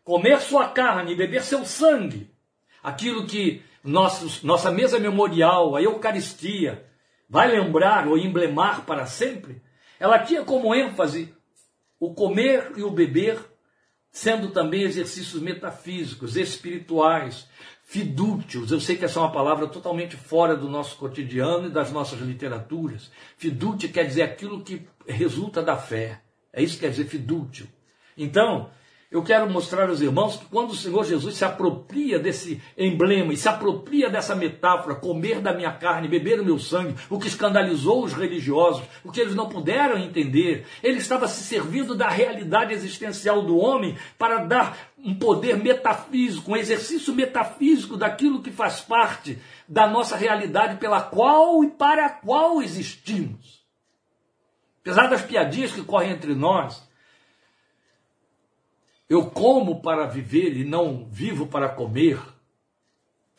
[0.04, 2.36] Comer sua carne e beber seu sangue
[2.84, 6.86] aquilo que nossos, nossa mesa memorial, a Eucaristia,
[7.30, 9.62] vai lembrar ou emblemar para sempre,
[10.00, 11.34] ela tinha como ênfase
[12.00, 13.40] o comer e o beber
[14.12, 17.48] sendo também exercícios metafísicos, espirituais,
[17.84, 18.72] fidútios.
[18.72, 22.20] Eu sei que essa é uma palavra totalmente fora do nosso cotidiano e das nossas
[22.20, 23.12] literaturas.
[23.38, 26.22] Fidútil quer dizer aquilo que resulta da fé.
[26.52, 27.68] É isso que quer dizer fidútil.
[28.18, 28.72] Então,
[29.10, 33.38] eu quero mostrar aos irmãos que quando o Senhor Jesus se apropria desse emblema e
[33.38, 38.04] se apropria dessa metáfora, comer da minha carne, beber o meu sangue, o que escandalizou
[38.04, 43.42] os religiosos, o que eles não puderam entender, ele estava se servindo da realidade existencial
[43.42, 49.88] do homem para dar um poder metafísico, um exercício metafísico daquilo que faz parte da
[49.88, 53.66] nossa realidade pela qual e para a qual existimos.
[54.82, 56.87] Apesar das piadinhas que correm entre nós,
[59.10, 62.20] eu como para viver e não vivo para comer.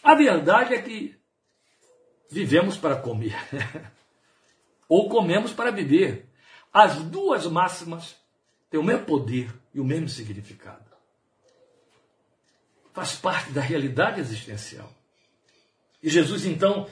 [0.02, 1.14] A verdade é que
[2.30, 3.36] vivemos para comer.
[4.88, 6.26] Ou comemos para viver.
[6.72, 8.16] As duas máximas
[8.70, 10.88] têm o mesmo poder e o mesmo significado.
[12.92, 14.90] Faz parte da realidade existencial.
[16.02, 16.88] E Jesus então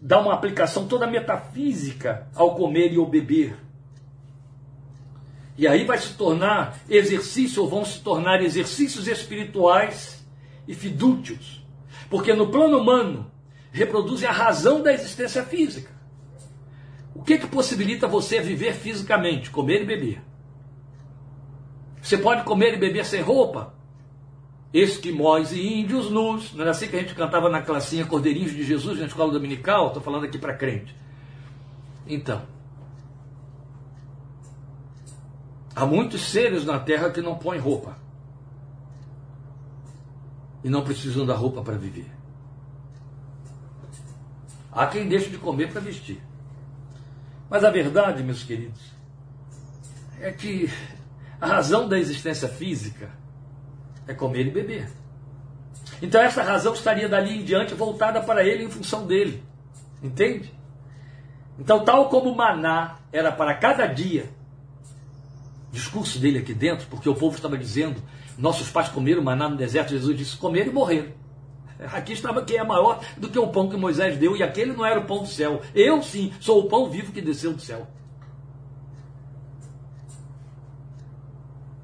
[0.00, 3.56] dá uma aplicação toda metafísica ao comer e ao beber.
[5.58, 10.26] E aí vai se tornar exercício, ou vão se tornar exercícios espirituais
[10.68, 11.64] e fidútios.
[12.10, 13.30] Porque no plano humano,
[13.72, 15.90] reproduzem a razão da existência física.
[17.14, 19.50] O que, que possibilita você viver fisicamente?
[19.50, 20.22] Comer e beber.
[22.02, 23.74] Você pode comer e beber sem roupa?
[24.72, 26.52] Esquimós e índios nus.
[26.52, 29.88] Não era assim que a gente cantava na classinha Cordeirinhos de Jesus na escola dominical?
[29.88, 30.94] Estou falando aqui para crente.
[32.06, 32.42] Então,
[35.76, 37.98] Há muitos seres na Terra que não põem roupa.
[40.64, 42.10] E não precisam da roupa para viver.
[44.72, 46.18] Há quem deixe de comer para vestir.
[47.50, 48.80] Mas a verdade, meus queridos,
[50.18, 50.72] é que
[51.38, 53.10] a razão da existência física
[54.08, 54.90] é comer e beber.
[56.00, 59.44] Então essa razão estaria dali em diante voltada para ele em função dele.
[60.02, 60.54] Entende?
[61.58, 64.30] Então, tal como o maná era para cada dia,
[65.76, 68.02] discurso dele aqui dentro, porque o povo estava dizendo:
[68.38, 69.90] nossos pais comeram maná no deserto.
[69.90, 71.12] Jesus disse: comeram e morreram.
[71.92, 74.84] Aqui estava quem é maior do que o pão que Moisés deu, e aquele não
[74.84, 75.60] era o pão do céu.
[75.74, 77.86] Eu sim sou o pão vivo que desceu do céu.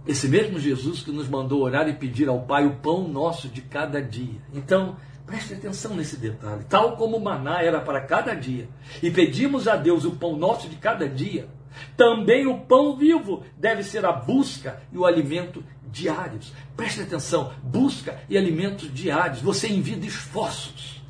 [0.06, 3.60] Esse mesmo Jesus que nos mandou orar e pedir ao Pai o pão nosso de
[3.60, 4.40] cada dia.
[4.52, 6.64] Então, preste atenção nesse detalhe.
[6.68, 8.68] Tal como o maná era para cada dia,
[9.02, 11.48] e pedimos a Deus o pão nosso de cada dia,
[11.96, 16.52] também o pão vivo deve ser a busca e o alimento diários.
[16.76, 19.40] Preste atenção, busca e alimentos diários.
[19.42, 21.02] Você envia esforços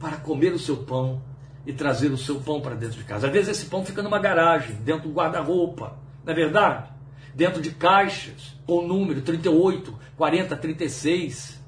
[0.00, 1.22] para comer o seu pão
[1.66, 3.26] e trazer o seu pão para dentro de casa.
[3.26, 6.90] Às vezes esse pão fica numa garagem, dentro do guarda-roupa, não é verdade?
[7.34, 11.62] Dentro de caixas com número 38, 40, 36.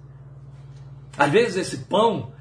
[1.17, 2.33] Às vezes esse pão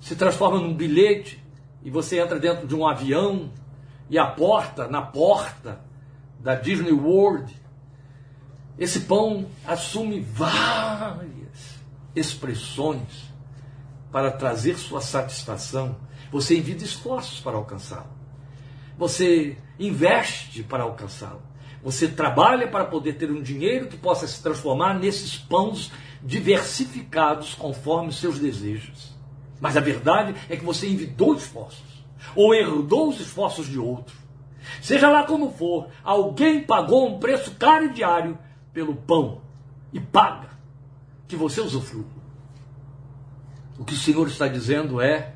[0.00, 1.42] se transforma num bilhete
[1.82, 3.50] e você entra dentro de um avião
[4.08, 5.80] e a porta, na porta
[6.38, 7.54] da Disney World,
[8.78, 11.76] esse pão assume várias
[12.14, 13.32] expressões
[14.12, 15.96] para trazer sua satisfação.
[16.30, 18.14] Você envia esforços para alcançá-lo.
[18.96, 21.42] Você investe para alcançá-lo.
[21.82, 25.90] Você trabalha para poder ter um dinheiro que possa se transformar nesses pães
[26.22, 29.14] diversificados conforme seus desejos.
[29.60, 31.95] Mas a verdade é que você envidou esforços
[32.34, 34.16] ou herdou os esforços de outro.
[34.80, 38.38] Seja lá como for, alguém pagou um preço caro e diário
[38.72, 39.40] pelo pão
[39.92, 40.50] e paga
[41.28, 42.04] que você usufrui.
[43.78, 45.34] O que o Senhor está dizendo é: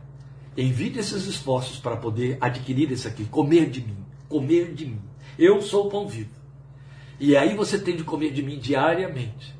[0.56, 3.96] envie esses esforços para poder adquirir esse aqui, comer de mim,
[4.28, 5.00] comer de mim.
[5.38, 6.30] Eu sou o pão vivo.
[7.18, 9.54] E aí você tem de comer de mim diariamente,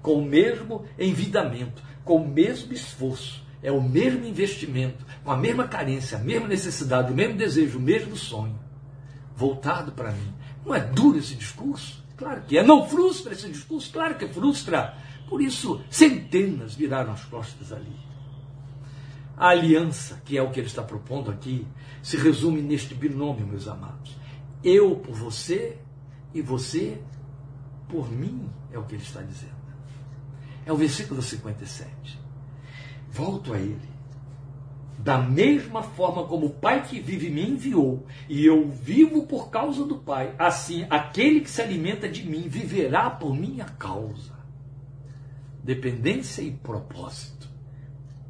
[0.00, 5.68] com o mesmo envidamento, com o mesmo esforço, é o mesmo investimento, com a mesma
[5.68, 8.58] carência, a mesma necessidade, o mesmo desejo, o mesmo sonho,
[9.36, 10.32] voltado para mim.
[10.64, 12.02] Não é duro esse discurso?
[12.16, 12.62] Claro que é.
[12.62, 13.92] Não frustra esse discurso?
[13.92, 14.94] Claro que frustra.
[15.28, 17.96] Por isso, centenas viraram as costas ali.
[19.36, 21.66] A aliança, que é o que ele está propondo aqui,
[22.02, 24.16] se resume neste binômio, meus amados.
[24.62, 25.78] Eu por você
[26.34, 27.00] e você
[27.88, 29.60] por mim, é o que ele está dizendo.
[30.64, 32.20] É o versículo 57.
[33.10, 33.90] Volto a ele.
[34.98, 39.84] Da mesma forma como o Pai que vive me enviou, e eu vivo por causa
[39.84, 44.38] do Pai, assim aquele que se alimenta de mim viverá por minha causa.
[45.64, 47.48] Dependência e propósito.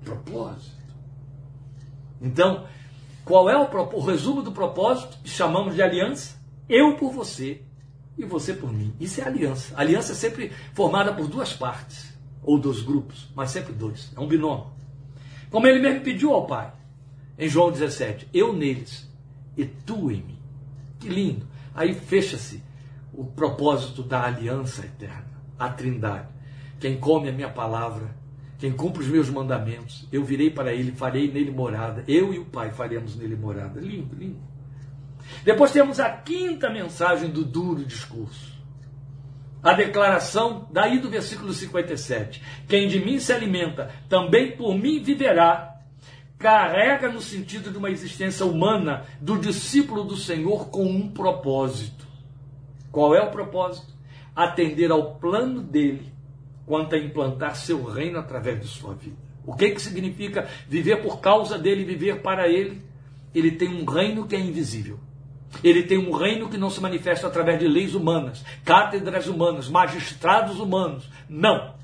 [0.04, 0.80] Propósito.
[2.20, 2.66] Então,
[3.24, 6.40] qual é o, o resumo do propósito chamamos de aliança?
[6.68, 7.62] Eu por você
[8.16, 8.94] e você por mim.
[9.00, 9.74] Isso é aliança.
[9.76, 14.12] Aliança é sempre formada por duas partes, ou dois grupos, mas sempre dois.
[14.16, 14.66] É um binômio.
[15.50, 16.72] Como ele mesmo pediu ao Pai,
[17.38, 19.10] em João 17: Eu neles
[19.56, 20.38] e tu em mim.
[20.98, 21.46] Que lindo.
[21.74, 22.62] Aí fecha-se
[23.12, 26.28] o propósito da aliança eterna, a Trindade.
[26.78, 28.14] Quem come a minha palavra,
[28.58, 32.04] quem cumpre os meus mandamentos, eu virei para ele, farei nele morada.
[32.06, 33.80] Eu e o Pai faremos nele morada.
[33.80, 34.40] Lindo, lindo.
[35.44, 38.59] Depois temos a quinta mensagem do duro discurso.
[39.62, 42.42] A declaração daí do versículo 57.
[42.66, 45.76] Quem de mim se alimenta, também por mim viverá.
[46.38, 52.06] Carrega no sentido de uma existência humana do discípulo do Senhor com um propósito.
[52.90, 53.92] Qual é o propósito?
[54.34, 56.10] Atender ao plano dele
[56.64, 59.16] quanto a implantar seu reino através de sua vida.
[59.44, 62.80] O que, que significa viver por causa dele, viver para ele?
[63.34, 64.98] Ele tem um reino que é invisível.
[65.62, 70.58] Ele tem um reino que não se manifesta através de leis humanas, cátedras humanas, magistrados
[70.58, 71.08] humanos.
[71.28, 71.74] Não.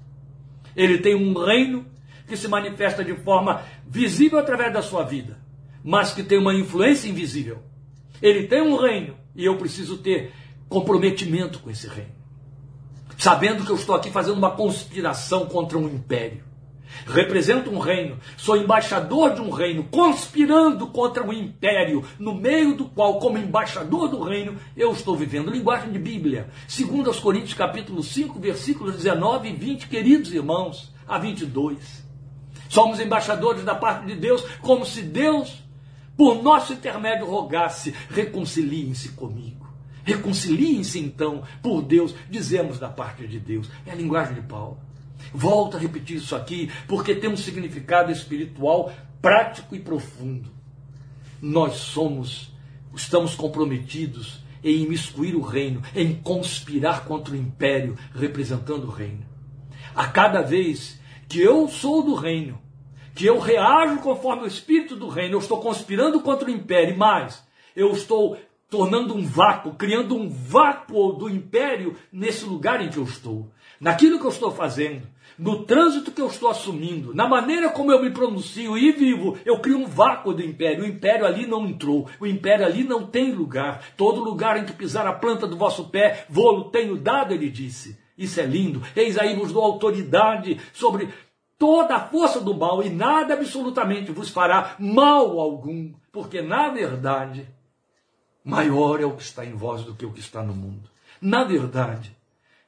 [0.74, 1.84] Ele tem um reino
[2.26, 5.38] que se manifesta de forma visível através da sua vida,
[5.82, 7.62] mas que tem uma influência invisível.
[8.22, 10.32] Ele tem um reino e eu preciso ter
[10.68, 12.16] comprometimento com esse reino.
[13.18, 16.45] Sabendo que eu estou aqui fazendo uma conspiração contra um império
[17.06, 22.86] represento um reino, sou embaixador de um reino, conspirando contra um império, no meio do
[22.86, 25.50] qual, como embaixador do reino, eu estou vivendo.
[25.50, 31.18] Linguagem de Bíblia, segundo aos Coríntios capítulo 5, versículos 19 e 20, queridos irmãos, a
[31.18, 32.04] 22.
[32.68, 35.62] Somos embaixadores da parte de Deus, como se Deus,
[36.16, 39.66] por nosso intermédio, rogasse: reconciliem-se comigo.
[40.04, 43.68] Reconciliem-se então, por Deus, dizemos da parte de Deus.
[43.84, 44.85] É a linguagem de Paulo.
[45.32, 50.50] Volto a repetir isso aqui, porque tem um significado espiritual prático e profundo.
[51.40, 52.52] Nós somos,
[52.94, 59.24] estamos comprometidos em imiscuir o reino, em conspirar contra o império, representando o reino.
[59.94, 62.58] A cada vez que eu sou do reino,
[63.14, 67.46] que eu reajo conforme o espírito do reino, eu estou conspirando contra o império, mas
[67.74, 68.36] eu estou
[68.68, 73.50] tornando um vácuo, criando um vácuo do império nesse lugar em que eu estou
[73.80, 75.06] naquilo que eu estou fazendo,
[75.38, 79.58] no trânsito que eu estou assumindo, na maneira como eu me pronuncio e vivo, eu
[79.58, 80.84] crio um vácuo do império.
[80.84, 83.82] O império ali não entrou, o império ali não tem lugar.
[83.96, 87.98] Todo lugar em que pisar a planta do vosso pé, vou-lo tenho dado, ele disse.
[88.16, 88.82] Isso é lindo.
[88.96, 91.10] Eis aí vos dou autoridade sobre
[91.58, 97.46] toda a força do mal e nada absolutamente vos fará mal algum, porque na verdade,
[98.42, 100.88] maior é o que está em vós do que o que está no mundo.
[101.20, 102.15] Na verdade,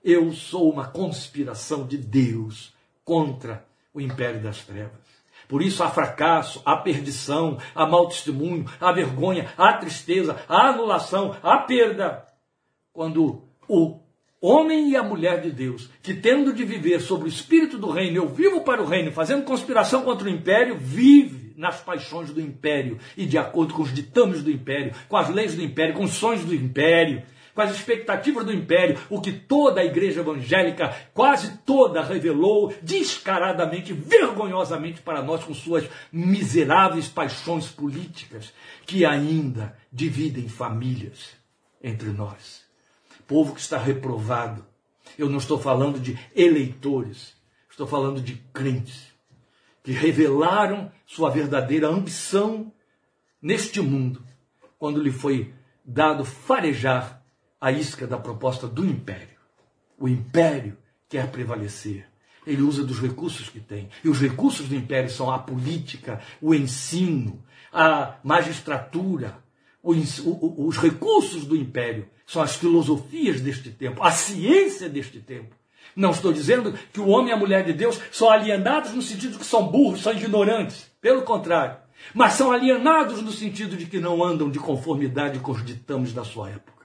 [0.09, 2.73] eu sou uma conspiração de Deus
[3.05, 5.07] contra o império das trevas.
[5.47, 11.37] Por isso há fracasso, há perdição, há mau testemunho, há vergonha, há tristeza, há anulação,
[11.43, 12.27] há perda.
[12.91, 13.99] Quando o
[14.41, 18.17] homem e a mulher de Deus, que tendo de viver sobre o espírito do reino,
[18.17, 22.99] eu vivo para o reino, fazendo conspiração contra o império, vive nas paixões do império
[23.15, 26.13] e de acordo com os ditames do império, com as leis do império, com os
[26.13, 27.23] sonhos do império
[27.59, 33.93] com as expectativas do império, o que toda a igreja evangélica, quase toda, revelou descaradamente,
[33.93, 38.53] vergonhosamente para nós com suas miseráveis paixões políticas,
[38.87, 41.31] que ainda dividem famílias
[41.83, 42.63] entre nós.
[43.27, 44.65] Povo que está reprovado.
[45.19, 47.35] Eu não estou falando de eleitores,
[47.69, 49.13] estou falando de crentes
[49.83, 52.73] que revelaram sua verdadeira ambição
[53.43, 54.23] neste mundo,
[54.79, 55.53] quando lhe foi
[55.85, 57.18] dado farejar
[57.61, 59.37] a isca da proposta do império.
[59.99, 60.77] O império
[61.09, 62.07] quer prevalecer.
[62.47, 63.89] Ele usa dos recursos que tem.
[64.03, 67.43] E os recursos do império são a política, o ensino,
[67.73, 69.43] a magistratura.
[69.83, 75.57] Os recursos do império são as filosofias deste tempo, a ciência deste tempo.
[75.97, 79.39] Não estou dizendo que o homem e a mulher de Deus são alienados no sentido
[79.39, 80.91] que são burros, são ignorantes.
[81.01, 81.77] Pelo contrário.
[82.15, 86.23] Mas são alienados no sentido de que não andam de conformidade com os ditames da
[86.23, 86.78] sua época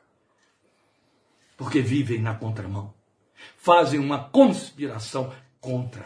[1.58, 2.93] porque vivem na contramão.
[3.58, 6.06] Fazem uma conspiração contra.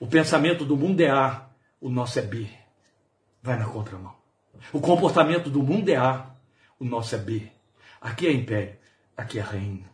[0.00, 1.46] O pensamento do mundo é A,
[1.80, 2.48] o nosso é B.
[3.42, 4.14] Vai na contramão.
[4.72, 6.30] O comportamento do mundo é A,
[6.78, 7.50] o nosso é B.
[8.00, 8.76] Aqui é império,
[9.16, 9.84] aqui é reino.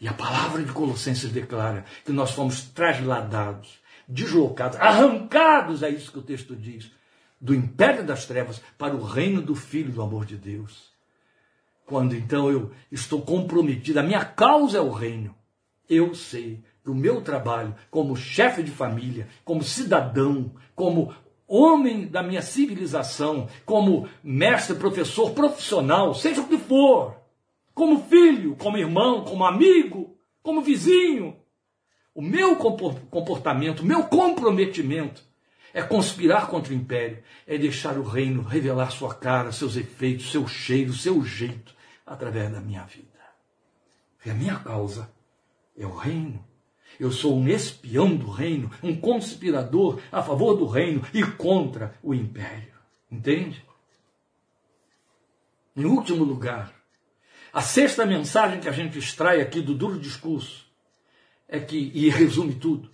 [0.00, 3.78] E a palavra de Colossenses declara que nós fomos trasladados,
[4.08, 6.90] deslocados, arrancados, é isso que o texto diz,
[7.40, 10.91] do império das trevas para o reino do Filho do amor de Deus.
[11.86, 15.34] Quando então eu estou comprometido, a minha causa é o reino,
[15.88, 21.14] eu sei que o meu trabalho como chefe de família, como cidadão, como
[21.46, 27.16] homem da minha civilização, como mestre, professor, profissional, seja o que for,
[27.74, 31.36] como filho, como irmão, como amigo, como vizinho.
[32.14, 35.22] O meu comportamento, o meu comprometimento
[35.72, 40.46] é conspirar contra o império, é deixar o reino revelar sua cara, seus efeitos, seu
[40.46, 41.74] cheiro, seu jeito,
[42.06, 43.08] através da minha vida.
[44.24, 45.10] E a minha causa
[45.76, 46.44] é o reino.
[47.00, 52.14] Eu sou um espião do reino, um conspirador a favor do reino e contra o
[52.14, 52.72] império.
[53.10, 53.64] Entende?
[55.74, 56.72] Em último lugar,
[57.52, 60.66] a sexta mensagem que a gente extrai aqui do duro discurso
[61.48, 62.90] é que, e resume tudo,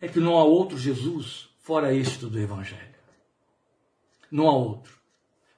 [0.00, 2.92] é que não há outro Jesus fora este do Evangelho.
[4.30, 4.92] Não há outro.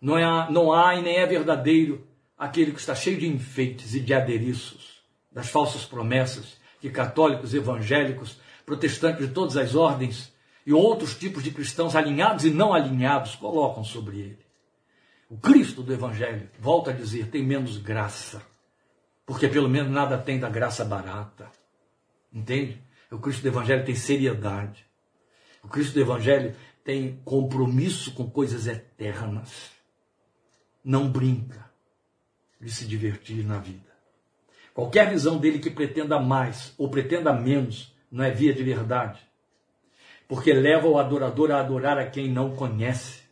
[0.01, 2.07] Não há, não há e nem é verdadeiro
[2.39, 5.03] aquele que está cheio de enfeites e de adereços,
[5.33, 10.33] das falsas promessas que católicos, evangélicos, protestantes de todas as ordens
[10.67, 14.45] e outros tipos de cristãos alinhados e não alinhados colocam sobre ele.
[15.31, 18.43] O Cristo do Evangelho, volta a dizer, tem menos graça,
[19.25, 21.51] porque pelo menos nada tem da graça barata.
[22.33, 22.83] Entende?
[23.11, 24.85] O Cristo do Evangelho tem seriedade.
[25.65, 26.55] O Cristo do Evangelho
[26.85, 29.71] tem compromisso com coisas eternas.
[30.85, 31.71] Não brinca
[32.61, 33.95] de se divertir na vida.
[34.75, 39.21] Qualquer visão dele que pretenda mais ou pretenda menos não é via de verdade.
[40.29, 43.23] Porque leva o adorador a adorar a quem não conhece.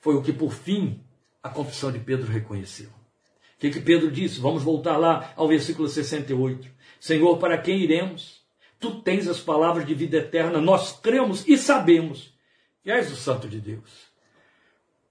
[0.00, 1.02] Foi o que, por fim,
[1.42, 2.88] a confissão de Pedro reconheceu.
[2.88, 4.40] O que, que Pedro disse?
[4.40, 6.68] Vamos voltar lá ao versículo 68.
[7.00, 8.43] Senhor, para quem iremos?
[8.84, 12.34] Tu tens as palavras de vida eterna, nós cremos e sabemos
[12.82, 14.12] que és o Santo de Deus.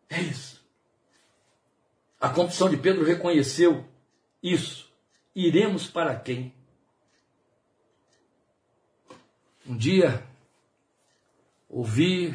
[0.08, 0.64] É isso.
[2.22, 3.84] A confissão de Pedro reconheceu
[4.44, 4.88] isso.
[5.34, 6.54] Iremos para quem?
[9.66, 10.24] Um dia,
[11.68, 12.32] ouvi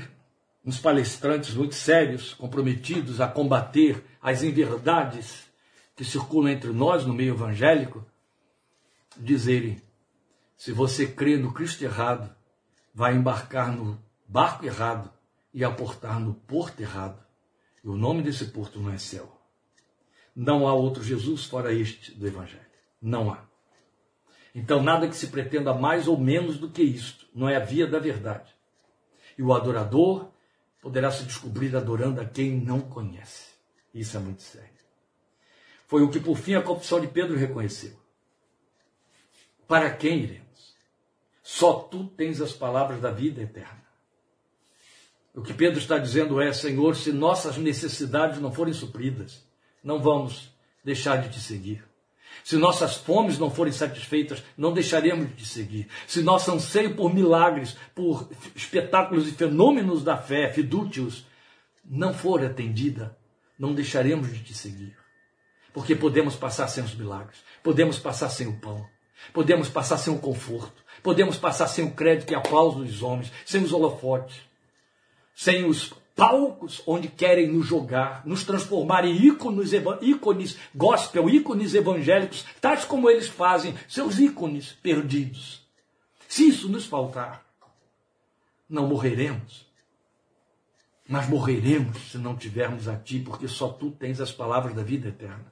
[0.64, 5.49] uns palestrantes muito sérios, comprometidos a combater as inverdades
[5.95, 8.05] que circulam entre nós no meio evangélico,
[9.16, 9.80] dizerem:
[10.59, 12.34] se você crê no Cristo errado,
[12.92, 13.96] vai embarcar no
[14.26, 15.09] barco errado
[15.54, 17.24] e aportar no porto errado.
[17.82, 19.40] E o nome desse porto não é céu.
[20.34, 22.66] Não há outro Jesus fora este do Evangelho.
[23.00, 23.44] Não há.
[24.52, 27.28] Então, nada que se pretenda mais ou menos do que isto.
[27.32, 28.52] Não é a via da verdade.
[29.38, 30.32] E o adorador
[30.82, 33.52] poderá se descobrir adorando a quem não conhece.
[33.94, 34.68] Isso é muito sério.
[35.86, 37.96] Foi o que, por fim, a confissão de Pedro reconheceu.
[39.68, 40.47] Para quem iremos?
[41.51, 43.82] Só tu tens as palavras da vida eterna.
[45.34, 49.42] O que Pedro está dizendo é: Senhor, se nossas necessidades não forem supridas,
[49.82, 50.53] não vamos
[50.84, 51.82] deixar de te seguir.
[52.44, 55.88] Se nossas fomes não forem satisfeitas, não deixaremos de te seguir.
[56.07, 61.26] Se nosso anseio por milagres, por espetáculos e fenômenos da fé, fidútios,
[61.82, 63.16] não for atendida,
[63.59, 64.94] não deixaremos de te seguir.
[65.72, 68.86] Porque podemos passar sem os milagres, podemos passar sem o pão,
[69.32, 73.62] podemos passar sem o conforto, Podemos passar sem o crédito e aplauso dos homens, sem
[73.62, 74.36] os holofotes,
[75.34, 79.70] sem os palcos onde querem nos jogar, nos transformar em ícones,
[80.03, 85.64] ícones gospel, ícones evangélicos, tais como eles fazem, seus ícones perdidos.
[86.26, 87.46] Se isso nos faltar,
[88.68, 89.66] não morreremos.
[91.09, 95.09] Mas morreremos se não tivermos a Ti, porque só Tu tens as palavras da vida
[95.09, 95.46] eterna.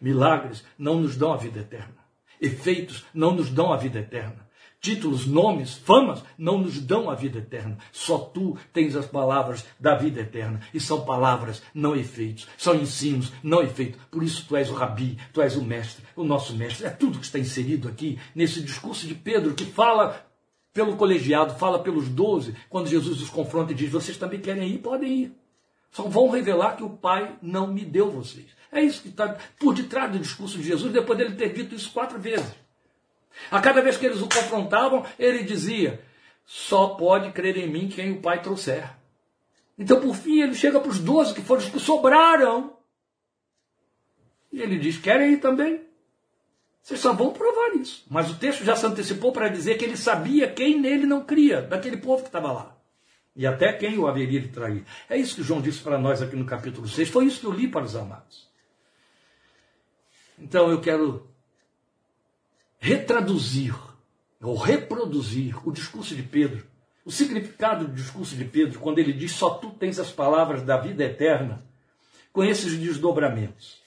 [0.00, 1.98] Milagres não nos dão a vida eterna.
[2.40, 4.47] Efeitos não nos dão a vida eterna.
[4.80, 7.78] Títulos, nomes, famas não nos dão a vida eterna.
[7.90, 10.60] Só tu tens as palavras da vida eterna.
[10.72, 12.46] E são palavras, não efeitos.
[12.56, 14.00] São ensinos, não efeitos.
[14.10, 16.86] Por isso tu és o rabi, tu és o mestre, o nosso mestre.
[16.86, 20.24] É tudo que está inserido aqui nesse discurso de Pedro que fala
[20.72, 24.78] pelo colegiado, fala pelos doze, quando Jesus os confronta e diz: Vocês também querem ir?
[24.78, 25.32] Podem ir.
[25.90, 28.46] Só vão revelar que o Pai não me deu vocês.
[28.70, 31.90] É isso que está por detrás do discurso de Jesus, depois dele ter dito isso
[31.90, 32.54] quatro vezes.
[33.50, 36.02] A cada vez que eles o confrontavam, ele dizia:
[36.44, 38.90] só pode crer em mim quem o Pai trouxer.
[39.78, 42.76] Então, por fim, ele chega para os doze que foram os que sobraram.
[44.52, 45.82] E ele diz: querem ir também?
[46.82, 48.06] Vocês só vão provar isso.
[48.08, 51.60] Mas o texto já se antecipou para dizer que ele sabia quem nele não cria,
[51.60, 52.78] daquele povo que estava lá.
[53.36, 54.84] E até quem o haveria de trair.
[55.08, 57.10] É isso que João disse para nós aqui no capítulo 6.
[57.10, 58.48] Foi isso que eu li para os amados.
[60.38, 61.27] Então eu quero
[62.78, 63.74] retraduzir
[64.40, 66.66] ou reproduzir o discurso de Pedro,
[67.04, 70.76] o significado do discurso de Pedro, quando ele diz só tu tens as palavras da
[70.76, 71.64] vida eterna,
[72.32, 73.80] com esses desdobramentos.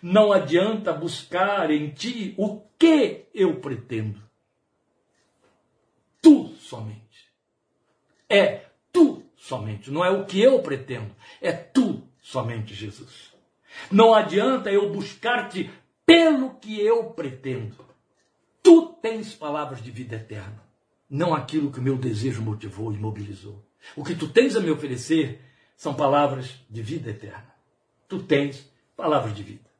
[0.00, 4.18] Não adianta buscar em ti o que eu pretendo.
[6.22, 7.28] Tu somente.
[8.28, 9.90] É tu somente.
[9.90, 11.14] Não é o que eu pretendo.
[11.42, 13.34] É tu somente, Jesus.
[13.90, 15.70] Não adianta eu buscar-te
[16.06, 17.89] pelo que eu pretendo.
[19.00, 20.62] Tens palavras de vida eterna,
[21.08, 23.64] não aquilo que o meu desejo motivou e mobilizou.
[23.96, 25.40] O que tu tens a me oferecer
[25.76, 27.54] são palavras de vida eterna.
[28.08, 29.70] Tu tens palavras de vida.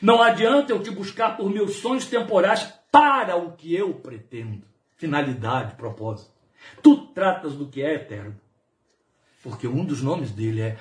[0.00, 4.64] Não adianta eu te buscar por meus sonhos temporais para o que eu pretendo.
[4.96, 6.30] Finalidade, propósito.
[6.82, 8.38] Tu tratas do que é eterno.
[9.42, 10.78] Porque um dos nomes dele é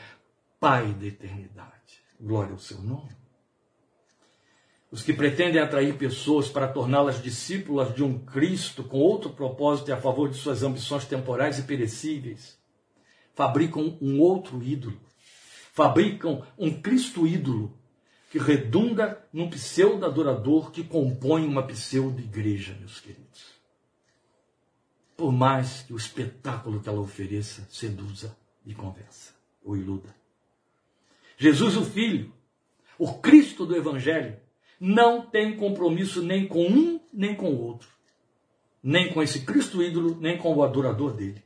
[0.59, 2.03] Pai da eternidade.
[2.19, 3.18] Glória ao seu nome.
[4.91, 9.91] Os que pretendem atrair pessoas para torná-las discípulas de um Cristo com outro propósito e
[9.91, 12.57] a favor de suas ambições temporais e perecíveis,
[13.35, 14.99] fabricam um outro ídolo.
[15.73, 17.77] Fabricam um Cristo ídolo
[18.31, 23.59] que redunda num pseudo-adorador que compõe uma pseudo-igreja, meus queridos.
[25.15, 28.35] Por mais que o espetáculo que ela ofereça seduza
[28.65, 29.33] e convença
[29.63, 30.15] ou iluda.
[31.37, 32.33] Jesus, o Filho,
[32.97, 34.37] o Cristo do Evangelho,
[34.79, 37.89] não tem compromisso nem com um nem com o outro.
[38.81, 41.43] Nem com esse Cristo ídolo, nem com o adorador dele.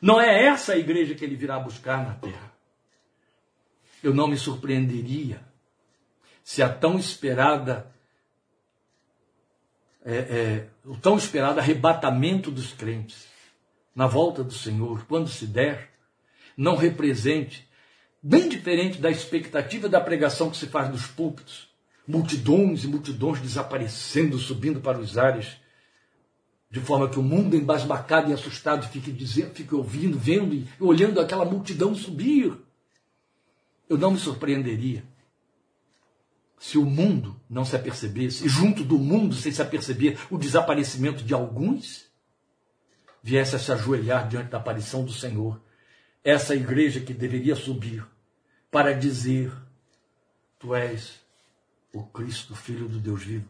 [0.00, 2.52] Não é essa a igreja que ele virá buscar na terra.
[4.02, 5.40] Eu não me surpreenderia
[6.42, 7.92] se a tão esperada
[10.04, 13.26] é, é, o tão esperado arrebatamento dos crentes
[13.94, 15.90] na volta do Senhor, quando se der,
[16.56, 17.66] não represente,
[18.22, 21.73] bem diferente da expectativa da pregação que se faz nos púlpitos,
[22.06, 25.56] multidões e multidões desaparecendo, subindo para os ares,
[26.70, 31.20] de forma que o mundo embasbacado e assustado fique dizendo, fique ouvindo, vendo e olhando
[31.20, 32.52] aquela multidão subir.
[33.88, 35.04] Eu não me surpreenderia
[36.58, 41.22] se o mundo não se apercebesse, e junto do mundo, sem se aperceber, o desaparecimento
[41.22, 42.06] de alguns,
[43.22, 45.60] viesse a se ajoelhar diante da aparição do Senhor,
[46.22, 48.06] essa igreja que deveria subir
[48.70, 49.52] para dizer:
[50.58, 51.23] Tu és
[51.94, 53.48] o Cristo, Filho do Deus vivo.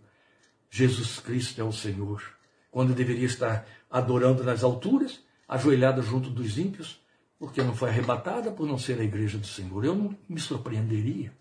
[0.71, 2.23] Jesus Cristo é o Senhor.
[2.71, 7.01] Quando deveria estar adorando nas alturas, ajoelhada junto dos ímpios,
[7.39, 9.85] porque não foi arrebatada por não ser a igreja do Senhor.
[9.85, 11.33] Eu não me surpreenderia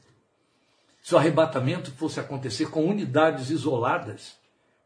[1.01, 4.37] se o arrebatamento fosse acontecer com unidades isoladas,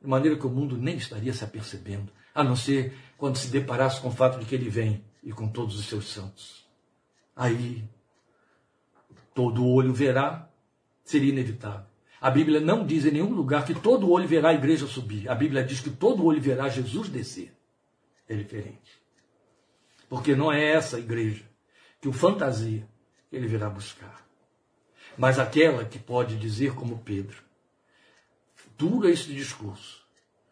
[0.01, 4.01] de maneira que o mundo nem estaria se apercebendo, a não ser quando se deparasse
[4.01, 6.65] com o fato de que ele vem e com todos os seus santos.
[7.35, 7.83] Aí,
[9.35, 10.49] todo olho verá,
[11.03, 11.86] seria inevitável.
[12.19, 15.29] A Bíblia não diz em nenhum lugar que todo olho verá a igreja subir.
[15.29, 17.53] A Bíblia diz que todo olho verá Jesus descer.
[18.27, 18.99] É diferente.
[20.09, 21.45] Porque não é essa igreja
[22.01, 22.87] que o fantasia
[23.31, 24.27] ele virá buscar
[25.17, 27.43] mas aquela que pode dizer como Pedro:
[28.77, 30.05] duro é este discurso,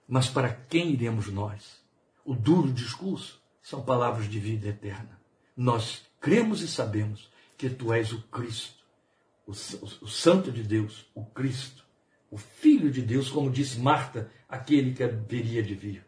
[0.07, 1.83] mas para quem iremos nós?
[2.25, 5.19] O duro discurso são palavras de vida eterna.
[5.55, 8.83] Nós cremos e sabemos que tu és o Cristo,
[9.45, 11.85] o, o, o Santo de Deus, o Cristo,
[12.29, 16.05] o Filho de Deus, como disse Marta, aquele que haveria de vir.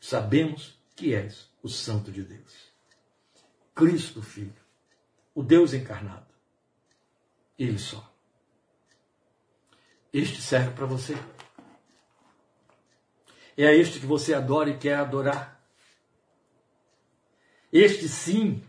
[0.00, 2.72] Sabemos que és o Santo de Deus.
[3.74, 4.54] Cristo, Filho,
[5.34, 6.32] o Deus encarnado
[7.58, 8.12] ele só.
[10.12, 11.14] Este serve para você.
[13.56, 15.62] É a este que você adora e quer adorar.
[17.72, 18.62] Este sim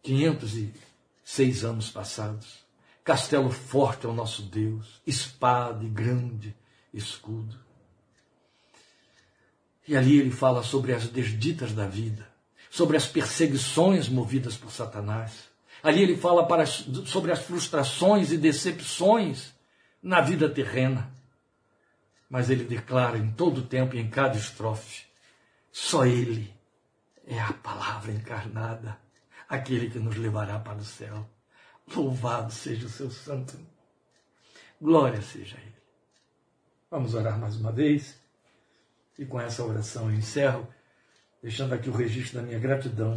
[0.07, 2.65] 506 anos passados.
[3.03, 6.55] Castelo forte é o nosso Deus, espada e grande
[6.93, 7.57] escudo.
[9.85, 12.27] E ali ele fala sobre as desditas da vida,
[12.69, 15.49] sobre as perseguições movidas por Satanás.
[15.83, 19.53] Ali ele fala para, sobre as frustrações e decepções
[20.01, 21.11] na vida terrena.
[22.29, 25.03] Mas ele declara em todo tempo e em cada estrofe:
[25.71, 26.53] só Ele
[27.25, 28.97] é a palavra encarnada,
[29.47, 31.29] aquele que nos levará para o céu.
[31.95, 33.57] Louvado seja o seu santo
[34.79, 35.75] Glória seja a Ele.
[36.91, 38.19] Vamos orar mais uma vez.
[39.17, 40.67] E com essa oração eu encerro,
[41.41, 43.15] deixando aqui o registro da minha gratidão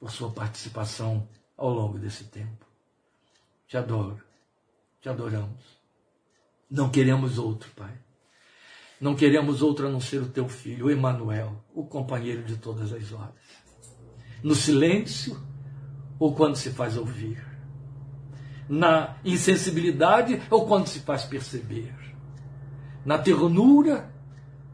[0.00, 2.64] por sua participação ao longo desse tempo.
[3.68, 4.22] Te adoro,
[5.02, 5.76] te adoramos.
[6.70, 7.92] Não queremos outro, Pai.
[8.98, 12.90] Não queremos outro a não ser o teu filho, o Emanuel, o companheiro de todas
[12.94, 13.34] as horas.
[14.42, 15.38] No silêncio
[16.18, 17.44] ou quando se faz ouvir.
[18.68, 21.94] Na insensibilidade ou quando se faz perceber.
[23.04, 24.10] Na ternura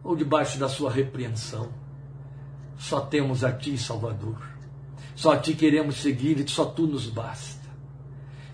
[0.02, 1.68] ou debaixo da sua repreensão.
[2.78, 4.42] Só temos a ti, Salvador.
[5.14, 7.62] Só a ti queremos seguir e só tu nos basta.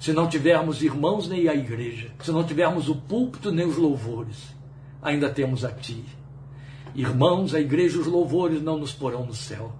[0.00, 4.54] Se não tivermos irmãos nem a igreja, se não tivermos o púlpito nem os louvores,
[5.02, 6.04] ainda temos a ti.
[6.94, 9.72] Irmãos, a igreja os louvores não nos porão no céu,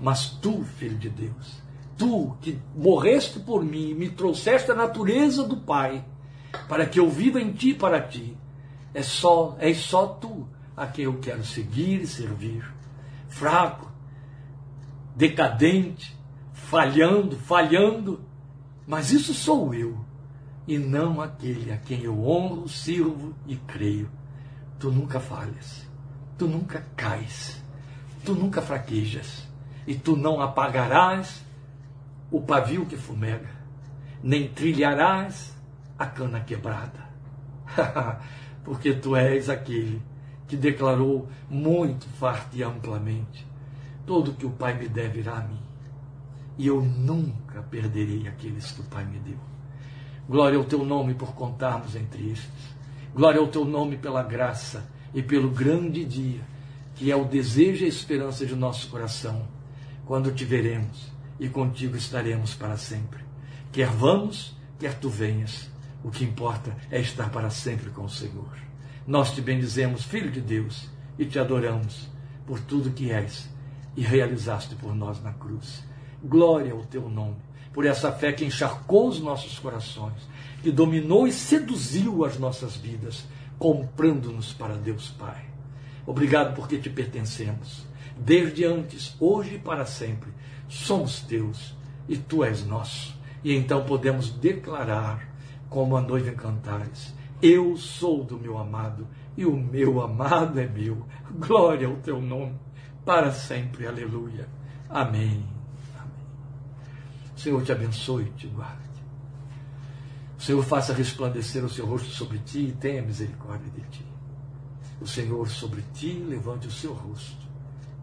[0.00, 1.62] mas tu, filho de Deus,
[1.96, 6.04] tu que morreste por mim e me trouxeste a natureza do Pai,
[6.68, 8.36] para que eu viva em ti para ti,
[8.92, 12.64] é só, és só tu a quem eu quero seguir e servir.
[13.28, 13.90] Fraco,
[15.16, 16.16] decadente,
[16.52, 18.20] falhando, falhando,
[18.86, 20.04] mas isso sou eu,
[20.66, 24.10] e não aquele a quem eu honro, sirvo e creio.
[24.78, 25.86] Tu nunca falhas,
[26.38, 27.62] tu nunca cais,
[28.24, 29.46] tu nunca fraquejas,
[29.86, 31.44] e tu não apagarás
[32.34, 33.48] o pavio que fumega,
[34.20, 35.56] nem trilharás
[35.96, 37.08] a cana quebrada.
[38.64, 40.02] Porque tu és aquele
[40.48, 43.46] que declarou muito farto e amplamente:
[44.04, 45.62] todo que o Pai me der virá a mim
[46.58, 49.38] e eu nunca perderei aqueles que o Pai me deu.
[50.28, 52.74] Glória ao teu nome por contarmos entre estes.
[53.14, 56.40] Glória ao teu nome pela graça e pelo grande dia,
[56.96, 59.46] que é o desejo e a esperança de nosso coração,
[60.04, 63.24] quando te veremos e contigo estaremos para sempre.
[63.72, 65.68] Quer vamos, quer tu venhas,
[66.02, 68.56] o que importa é estar para sempre com o Senhor.
[69.06, 72.08] Nós te bendizemos, Filho de Deus, e te adoramos
[72.46, 73.48] por tudo que és
[73.96, 75.84] e realizaste por nós na cruz.
[76.22, 77.36] Glória ao teu nome,
[77.72, 80.28] por essa fé que encharcou os nossos corações,
[80.62, 83.26] que dominou e seduziu as nossas vidas,
[83.58, 85.44] comprando-nos para Deus Pai.
[86.06, 87.86] Obrigado porque te pertencemos.
[88.16, 90.30] Desde antes, hoje e para sempre,
[90.74, 91.74] somos teus
[92.08, 93.18] e tu és nosso.
[93.42, 95.28] E então podemos declarar,
[95.68, 99.06] como a noiva em cantares: Eu sou do meu amado
[99.36, 101.06] e o meu amado é meu.
[101.38, 102.54] Glória ao teu nome,
[103.04, 103.86] para sempre.
[103.86, 104.48] Aleluia.
[104.88, 105.54] Amém.
[107.44, 108.78] Senhor te abençoe e te guarde.
[110.38, 114.06] O Senhor faça resplandecer o seu rosto sobre ti e tenha misericórdia de ti.
[114.98, 117.46] O Senhor sobre ti levante o seu rosto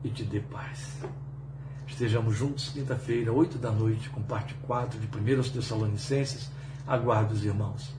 [0.04, 1.00] e te dê paz.
[1.92, 6.50] Estejamos juntos quinta-feira, oito da noite, com parte 4 de 1 Tessalonicenses.
[6.88, 7.94] Aguardo os irmãos.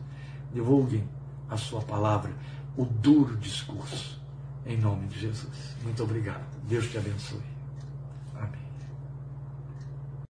[0.52, 1.06] Divulguem
[1.48, 2.32] a sua palavra,
[2.76, 4.20] o duro discurso,
[4.66, 5.76] em nome de Jesus.
[5.84, 6.44] Muito obrigado.
[6.66, 7.51] Deus te abençoe.